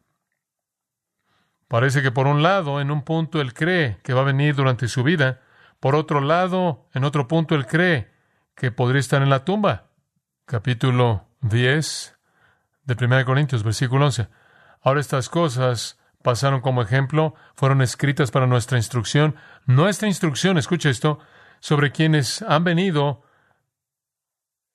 Parece 1.70 2.02
que 2.02 2.12
por 2.12 2.28
un 2.28 2.44
lado, 2.44 2.82
en 2.82 2.92
un 2.92 3.04
punto, 3.04 3.40
Él 3.40 3.54
cree 3.54 4.00
que 4.04 4.14
va 4.14 4.22
a 4.22 4.26
venir 4.26 4.56
durante 4.56 4.90
su 4.90 5.04
vida, 5.04 5.40
por 5.80 5.96
otro 5.96 6.20
lado, 6.20 6.90
en 6.94 7.06
otro 7.06 7.28
punto, 7.28 7.56
él 7.56 7.66
cree 7.66 8.12
que 8.56 8.72
podría 8.72 9.00
estar 9.00 9.22
en 9.22 9.30
la 9.30 9.46
tumba. 9.46 9.92
Capítulo 10.46 11.28
10 11.42 12.18
de 12.84 13.06
1 13.06 13.26
Corintios, 13.26 13.64
versículo 13.64 14.06
11. 14.08 14.28
Ahora 14.82 15.00
estas 15.00 15.30
cosas 15.30 15.98
pasaron 16.22 16.60
como 16.60 16.82
ejemplo, 16.82 17.34
fueron 17.56 17.82
escritas 17.82 18.30
para 18.30 18.46
nuestra 18.46 18.78
instrucción. 18.78 19.38
Nuestra 19.66 20.10
instrucción, 20.10 20.58
escucha 20.58 20.90
esto, 20.90 21.20
sobre 21.62 21.94
quienes 21.94 22.42
han 22.42 22.66
venido 22.66 23.24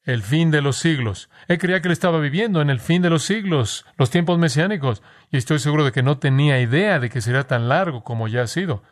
el 0.05 0.23
fin 0.23 0.51
de 0.51 0.61
los 0.61 0.77
siglos. 0.77 1.31
Él 1.49 1.59
creía 1.59 1.81
que 1.81 1.89
él 1.89 1.93
estaba 1.93 2.21
viviendo 2.21 2.61
en 2.61 2.71
el 2.71 2.81
fin 2.81 3.03
de 3.03 3.11
los 3.11 3.25
siglos, 3.25 3.87
los 3.97 4.11
tiempos 4.11 4.39
mesiánicos, 4.39 5.03
y 5.31 5.39
estoy 5.39 5.59
seguro 5.59 5.85
de 5.85 5.93
que 5.93 6.03
no 6.03 6.19
tenía 6.19 6.61
idea 6.61 7.01
de 7.01 7.11
que 7.11 7.21
sería 7.21 7.47
tan 7.47 7.69
largo 7.69 8.05
como 8.05 8.29
ya 8.29 8.43
ha 8.43 8.47
sido. 8.47 8.83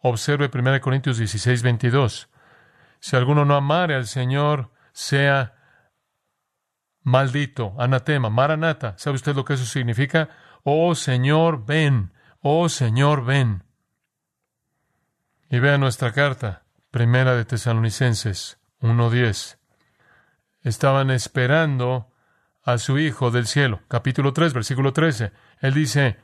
Observe 0.00 0.50
1 0.52 0.80
Corintios 0.80 1.18
16, 1.18 1.62
22. 1.62 2.28
Si 3.00 3.16
alguno 3.16 3.44
no 3.44 3.56
amare 3.56 3.94
al 3.94 4.06
Señor, 4.06 4.70
sea 4.92 5.54
maldito, 7.02 7.74
anatema, 7.78 8.30
maranata. 8.30 8.94
¿Sabe 8.96 9.16
usted 9.16 9.34
lo 9.34 9.44
que 9.44 9.54
eso 9.54 9.66
significa? 9.66 10.28
Oh 10.62 10.94
Señor, 10.94 11.66
ven. 11.66 12.12
Oh 12.40 12.68
Señor, 12.68 13.24
ven. 13.24 13.64
Y 15.50 15.58
vea 15.58 15.78
nuestra 15.78 16.12
carta, 16.12 16.62
primera 16.90 17.34
de 17.34 17.44
Tesalonicenses 17.44 18.58
1.10. 18.80 19.59
Estaban 20.62 21.10
esperando 21.10 22.12
a 22.62 22.78
su 22.78 22.98
Hijo 22.98 23.30
del 23.30 23.46
cielo. 23.46 23.80
Capítulo 23.88 24.32
3, 24.32 24.52
versículo 24.52 24.92
13. 24.92 25.32
Él 25.60 25.74
dice, 25.74 26.18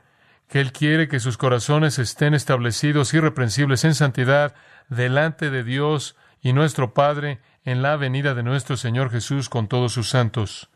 que 0.47 0.61
Él 0.61 0.71
quiere 0.71 1.07
que 1.07 1.19
sus 1.19 1.37
corazones 1.37 1.99
estén 1.99 2.33
establecidos 2.33 3.13
irreprensibles 3.13 3.83
en 3.83 3.95
santidad 3.95 4.55
delante 4.89 5.49
de 5.49 5.63
Dios 5.63 6.15
y 6.41 6.53
nuestro 6.53 6.93
Padre 6.93 7.41
en 7.63 7.81
la 7.81 7.97
venida 7.97 8.33
de 8.33 8.43
nuestro 8.43 8.77
Señor 8.77 9.11
Jesús 9.11 9.49
con 9.49 9.67
todos 9.67 9.91
sus 9.91 10.09
santos. 10.09 10.69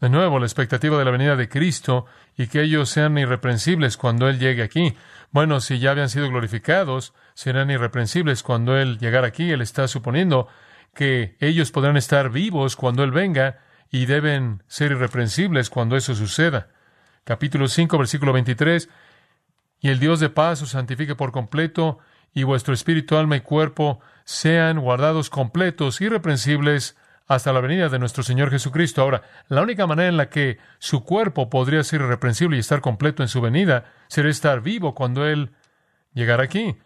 De 0.00 0.08
nuevo, 0.08 0.38
la 0.38 0.46
expectativa 0.46 0.98
de 0.98 1.04
la 1.04 1.10
venida 1.10 1.36
de 1.36 1.48
Cristo 1.48 2.06
y 2.36 2.48
que 2.48 2.62
ellos 2.62 2.88
sean 2.88 3.16
irreprensibles 3.16 3.96
cuando 3.96 4.28
Él 4.28 4.38
llegue 4.38 4.62
aquí. 4.62 4.94
Bueno, 5.30 5.60
si 5.60 5.78
ya 5.78 5.90
habían 5.90 6.10
sido 6.10 6.28
glorificados, 6.28 7.14
serán 7.34 7.70
irreprensibles 7.70 8.42
cuando 8.42 8.76
Él 8.76 8.98
llegara 8.98 9.26
aquí. 9.26 9.50
Él 9.50 9.62
está 9.62 9.88
suponiendo 9.88 10.48
que 10.96 11.36
ellos 11.38 11.70
podrán 11.70 11.96
estar 11.96 12.30
vivos 12.30 12.74
cuando 12.74 13.04
Él 13.04 13.12
venga 13.12 13.60
y 13.90 14.06
deben 14.06 14.64
ser 14.66 14.90
irreprensibles 14.90 15.70
cuando 15.70 15.96
eso 15.96 16.16
suceda 16.16 16.70
capítulo 17.26 17.66
5, 17.66 17.98
versículo 17.98 18.32
23, 18.32 18.88
y 19.80 19.88
el 19.88 19.98
Dios 19.98 20.20
de 20.20 20.30
paz 20.30 20.62
os 20.62 20.70
santifique 20.70 21.16
por 21.16 21.32
completo, 21.32 21.98
y 22.32 22.44
vuestro 22.44 22.72
espíritu, 22.72 23.16
alma 23.16 23.36
y 23.36 23.40
cuerpo 23.40 23.98
sean 24.24 24.78
guardados 24.78 25.28
completos, 25.28 26.00
irreprensibles, 26.00 26.96
hasta 27.26 27.52
la 27.52 27.60
venida 27.60 27.88
de 27.88 27.98
nuestro 27.98 28.22
Señor 28.22 28.50
Jesucristo. 28.50 29.02
Ahora, 29.02 29.22
la 29.48 29.62
única 29.62 29.88
manera 29.88 30.08
en 30.08 30.16
la 30.16 30.28
que 30.28 30.58
su 30.78 31.02
cuerpo 31.02 31.50
podría 31.50 31.82
ser 31.82 32.00
irreprensible 32.00 32.56
y 32.56 32.60
estar 32.60 32.80
completo 32.80 33.24
en 33.24 33.28
su 33.28 33.40
venida 33.40 33.86
sería 34.06 34.30
estar 34.30 34.60
vivo 34.60 34.94
cuando 34.94 35.26
Él 35.26 35.50
llegara 36.14 36.44
aquí. 36.44 36.76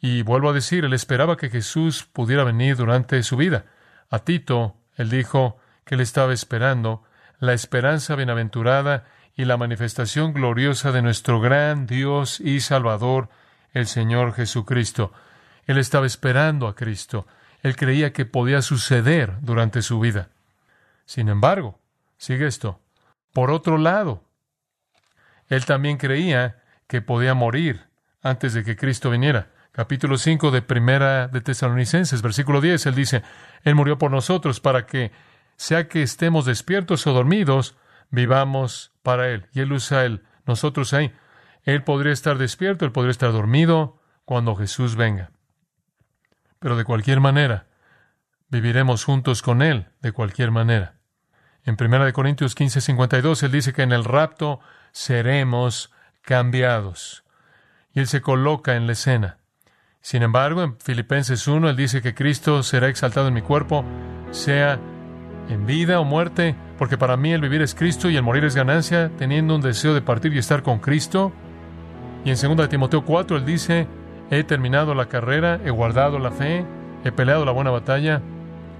Y 0.00 0.22
vuelvo 0.22 0.50
a 0.50 0.52
decir, 0.54 0.84
Él 0.84 0.94
esperaba 0.94 1.36
que 1.36 1.50
Jesús 1.50 2.04
pudiera 2.04 2.44
venir 2.44 2.76
durante 2.76 3.22
su 3.22 3.36
vida. 3.36 3.66
A 4.08 4.20
Tito, 4.20 4.76
Él 4.96 5.10
dijo 5.10 5.58
que 5.84 5.94
Él 5.94 6.00
estaba 6.00 6.32
esperando 6.32 7.04
la 7.38 7.52
esperanza 7.52 8.16
bienaventurada 8.16 9.04
y 9.34 9.44
la 9.44 9.56
manifestación 9.56 10.32
gloriosa 10.32 10.92
de 10.92 11.02
nuestro 11.02 11.40
gran 11.40 11.86
Dios 11.86 12.40
y 12.40 12.60
Salvador, 12.60 13.28
el 13.72 13.86
Señor 13.86 14.34
Jesucristo. 14.34 15.12
Él 15.66 15.78
estaba 15.78 16.06
esperando 16.06 16.66
a 16.66 16.74
Cristo. 16.74 17.26
Él 17.62 17.76
creía 17.76 18.12
que 18.12 18.24
podía 18.24 18.62
suceder 18.62 19.34
durante 19.40 19.82
su 19.82 20.00
vida. 20.00 20.30
Sin 21.04 21.28
embargo, 21.28 21.78
sigue 22.16 22.46
esto. 22.46 22.80
Por 23.32 23.50
otro 23.50 23.78
lado, 23.78 24.24
él 25.48 25.64
también 25.64 25.98
creía 25.98 26.62
que 26.86 27.02
podía 27.02 27.34
morir 27.34 27.86
antes 28.22 28.54
de 28.54 28.64
que 28.64 28.76
Cristo 28.76 29.10
viniera. 29.10 29.48
Capítulo 29.72 30.18
5 30.18 30.50
de 30.50 30.62
Primera 30.62 31.28
de 31.28 31.40
Tesalonicenses, 31.40 32.22
versículo 32.22 32.60
10, 32.60 32.86
él 32.86 32.94
dice, 32.96 33.22
Él 33.62 33.76
murió 33.76 33.98
por 33.98 34.10
nosotros 34.10 34.58
para 34.58 34.84
que, 34.84 35.12
sea 35.54 35.86
que 35.86 36.02
estemos 36.02 36.44
despiertos 36.44 37.06
o 37.06 37.12
dormidos, 37.12 37.76
vivamos 38.10 38.92
para 39.04 39.28
Él. 39.28 39.46
Y 39.52 39.60
Él 39.60 39.72
usa 39.72 40.04
Él, 40.04 40.24
nosotros 40.44 40.92
ahí. 40.92 41.14
Él 41.62 41.84
podría 41.84 42.12
estar 42.12 42.36
despierto, 42.36 42.84
Él 42.84 42.90
podría 42.90 43.12
estar 43.12 43.30
dormido 43.30 44.00
cuando 44.24 44.56
Jesús 44.56 44.96
venga. 44.96 45.30
Pero 46.58 46.76
de 46.76 46.84
cualquier 46.84 47.20
manera, 47.20 47.68
viviremos 48.48 49.04
juntos 49.04 49.40
con 49.40 49.62
Él, 49.62 49.86
de 50.00 50.10
cualquier 50.10 50.50
manera. 50.50 50.96
En 51.64 51.76
1 51.78 52.12
Corintios 52.12 52.56
15, 52.56 52.80
52, 52.80 53.44
Él 53.44 53.52
dice 53.52 53.72
que 53.72 53.82
en 53.82 53.92
el 53.92 54.04
rapto 54.04 54.58
seremos 54.90 55.92
cambiados. 56.22 57.22
Y 57.92 58.00
Él 58.00 58.08
se 58.08 58.20
coloca 58.20 58.74
en 58.74 58.86
la 58.86 58.94
escena. 58.94 59.39
Sin 60.02 60.22
embargo, 60.22 60.62
en 60.62 60.78
Filipenses 60.78 61.46
1, 61.46 61.68
Él 61.68 61.76
dice 61.76 62.00
que 62.00 62.14
Cristo 62.14 62.62
será 62.62 62.88
exaltado 62.88 63.28
en 63.28 63.34
mi 63.34 63.42
cuerpo, 63.42 63.84
sea 64.30 64.78
en 65.50 65.66
vida 65.66 66.00
o 66.00 66.04
muerte, 66.04 66.54
porque 66.78 66.96
para 66.96 67.18
mí 67.18 67.32
el 67.32 67.42
vivir 67.42 67.60
es 67.60 67.74
Cristo 67.74 68.08
y 68.08 68.16
el 68.16 68.22
morir 68.22 68.44
es 68.44 68.54
ganancia, 68.54 69.10
teniendo 69.18 69.54
un 69.54 69.60
deseo 69.60 69.92
de 69.92 70.00
partir 70.00 70.32
y 70.32 70.38
estar 70.38 70.62
con 70.62 70.78
Cristo. 70.78 71.32
Y 72.24 72.30
en 72.30 72.56
2 72.56 72.68
Timoteo 72.68 73.04
4 73.04 73.36
él 73.36 73.44
dice, 73.44 73.86
he 74.30 74.42
terminado 74.42 74.94
la 74.94 75.06
carrera, 75.06 75.60
he 75.64 75.70
guardado 75.70 76.18
la 76.18 76.30
fe, 76.30 76.64
he 77.04 77.12
peleado 77.12 77.44
la 77.44 77.52
buena 77.52 77.70
batalla, 77.70 78.22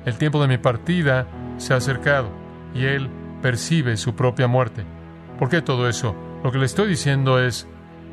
el 0.07 0.17
tiempo 0.17 0.41
de 0.41 0.49
mi 0.49 0.57
partida 0.57 1.27
se 1.59 1.75
ha 1.75 1.77
acercado 1.77 2.31
y 2.75 2.85
él 2.87 3.11
percibe 3.43 3.99
su 3.99 4.15
propia 4.15 4.47
muerte. 4.47 4.85
¿Por 5.39 5.51
qué 5.51 5.61
todo 5.61 5.87
eso? 5.87 6.15
Lo 6.43 6.51
que 6.51 6.59
le 6.59 6.65
estoy 6.65 6.89
diciendo 6.89 7.39
es, 7.39 7.67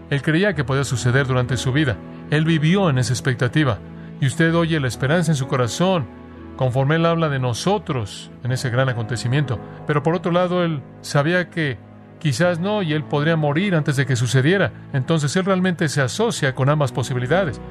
él 0.09 0.21
creía 0.21 0.53
que 0.53 0.65
podía 0.65 0.83
suceder 0.83 1.27
durante 1.27 1.55
su 1.55 1.71
vida. 1.71 1.95
Él 2.31 2.45
vivió 2.45 2.89
en 2.89 2.97
esa 2.97 3.13
expectativa. 3.13 3.79
Y 4.19 4.27
usted 4.27 4.53
oye 4.55 4.79
la 4.79 4.87
esperanza 4.87 5.31
en 5.31 5.35
su 5.35 5.47
corazón, 5.47 6.07
conforme 6.55 6.95
él 6.95 7.05
habla 7.05 7.29
de 7.29 7.39
nosotros 7.39 8.31
en 8.43 8.51
ese 8.51 8.69
gran 8.69 8.89
acontecimiento. 8.89 9.59
Pero 9.85 10.03
por 10.03 10.15
otro 10.15 10.31
lado, 10.31 10.63
él 10.63 10.81
sabía 11.01 11.49
que 11.49 11.77
quizás 12.19 12.59
no 12.59 12.81
y 12.81 12.93
él 12.93 13.03
podría 13.03 13.35
morir 13.35 13.75
antes 13.75 13.95
de 13.95 14.05
que 14.05 14.15
sucediera. 14.15 14.71
Entonces 14.93 15.35
él 15.35 15.45
realmente 15.45 15.87
se 15.87 16.01
asocia 16.01 16.55
con 16.55 16.69
ambas 16.69 16.91
posibilidades. 16.91 17.61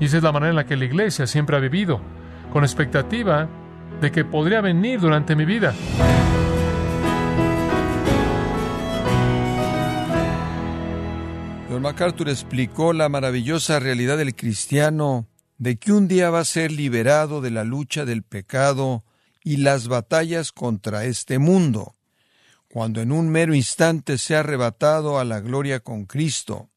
Y 0.00 0.06
esa 0.06 0.16
es 0.16 0.22
la 0.22 0.32
manera 0.32 0.50
en 0.50 0.56
la 0.56 0.66
que 0.66 0.76
la 0.76 0.84
iglesia 0.84 1.26
siempre 1.26 1.56
ha 1.56 1.60
vivido, 1.60 2.00
con 2.52 2.64
expectativa 2.64 3.48
de 4.00 4.10
que 4.10 4.24
podría 4.24 4.60
venir 4.60 5.00
durante 5.00 5.36
mi 5.36 5.44
vida. 5.44 5.72
John 11.72 11.80
MacArthur 11.80 12.28
explicó 12.28 12.92
la 12.92 13.08
maravillosa 13.08 13.80
realidad 13.80 14.18
del 14.18 14.34
cristiano 14.34 15.26
de 15.56 15.78
que 15.78 15.90
un 15.92 16.06
día 16.06 16.28
va 16.28 16.40
a 16.40 16.44
ser 16.44 16.70
liberado 16.70 17.40
de 17.40 17.50
la 17.50 17.64
lucha 17.64 18.04
del 18.04 18.24
pecado 18.24 19.04
y 19.42 19.56
las 19.56 19.88
batallas 19.88 20.52
contra 20.52 21.06
este 21.06 21.38
mundo, 21.38 21.96
cuando 22.68 23.00
en 23.00 23.10
un 23.10 23.30
mero 23.30 23.54
instante 23.54 24.18
sea 24.18 24.40
arrebatado 24.40 25.18
a 25.18 25.24
la 25.24 25.40
gloria 25.40 25.80
con 25.80 26.04
Cristo. 26.04 26.68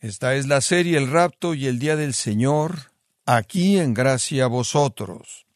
Esta 0.00 0.34
es 0.34 0.48
la 0.48 0.60
serie 0.60 0.98
El 0.98 1.08
rapto 1.08 1.54
y 1.54 1.68
el 1.68 1.78
día 1.78 1.94
del 1.94 2.14
Señor, 2.14 2.90
aquí 3.26 3.78
en 3.78 3.94
gracia 3.94 4.46
a 4.46 4.48
vosotros. 4.48 5.46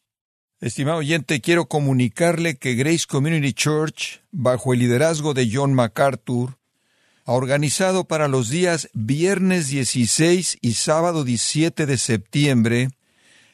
Estimado 0.61 0.98
oyente, 0.98 1.40
quiero 1.40 1.66
comunicarle 1.66 2.57
que 2.57 2.77
Grace 2.77 3.05
Community 3.09 3.53
Church, 3.53 4.22
bajo 4.31 4.74
el 4.74 4.79
liderazgo 4.79 5.35
de 5.35 5.51
John 5.53 5.74
MacArthur, 5.74 6.58
organizado 7.35 8.05
para 8.05 8.27
los 8.27 8.49
días 8.49 8.88
viernes 8.95 9.69
16 9.69 10.59
y 10.62 10.73
sábado 10.73 11.25
17 11.25 11.85
de 11.85 11.99
septiembre 11.99 12.88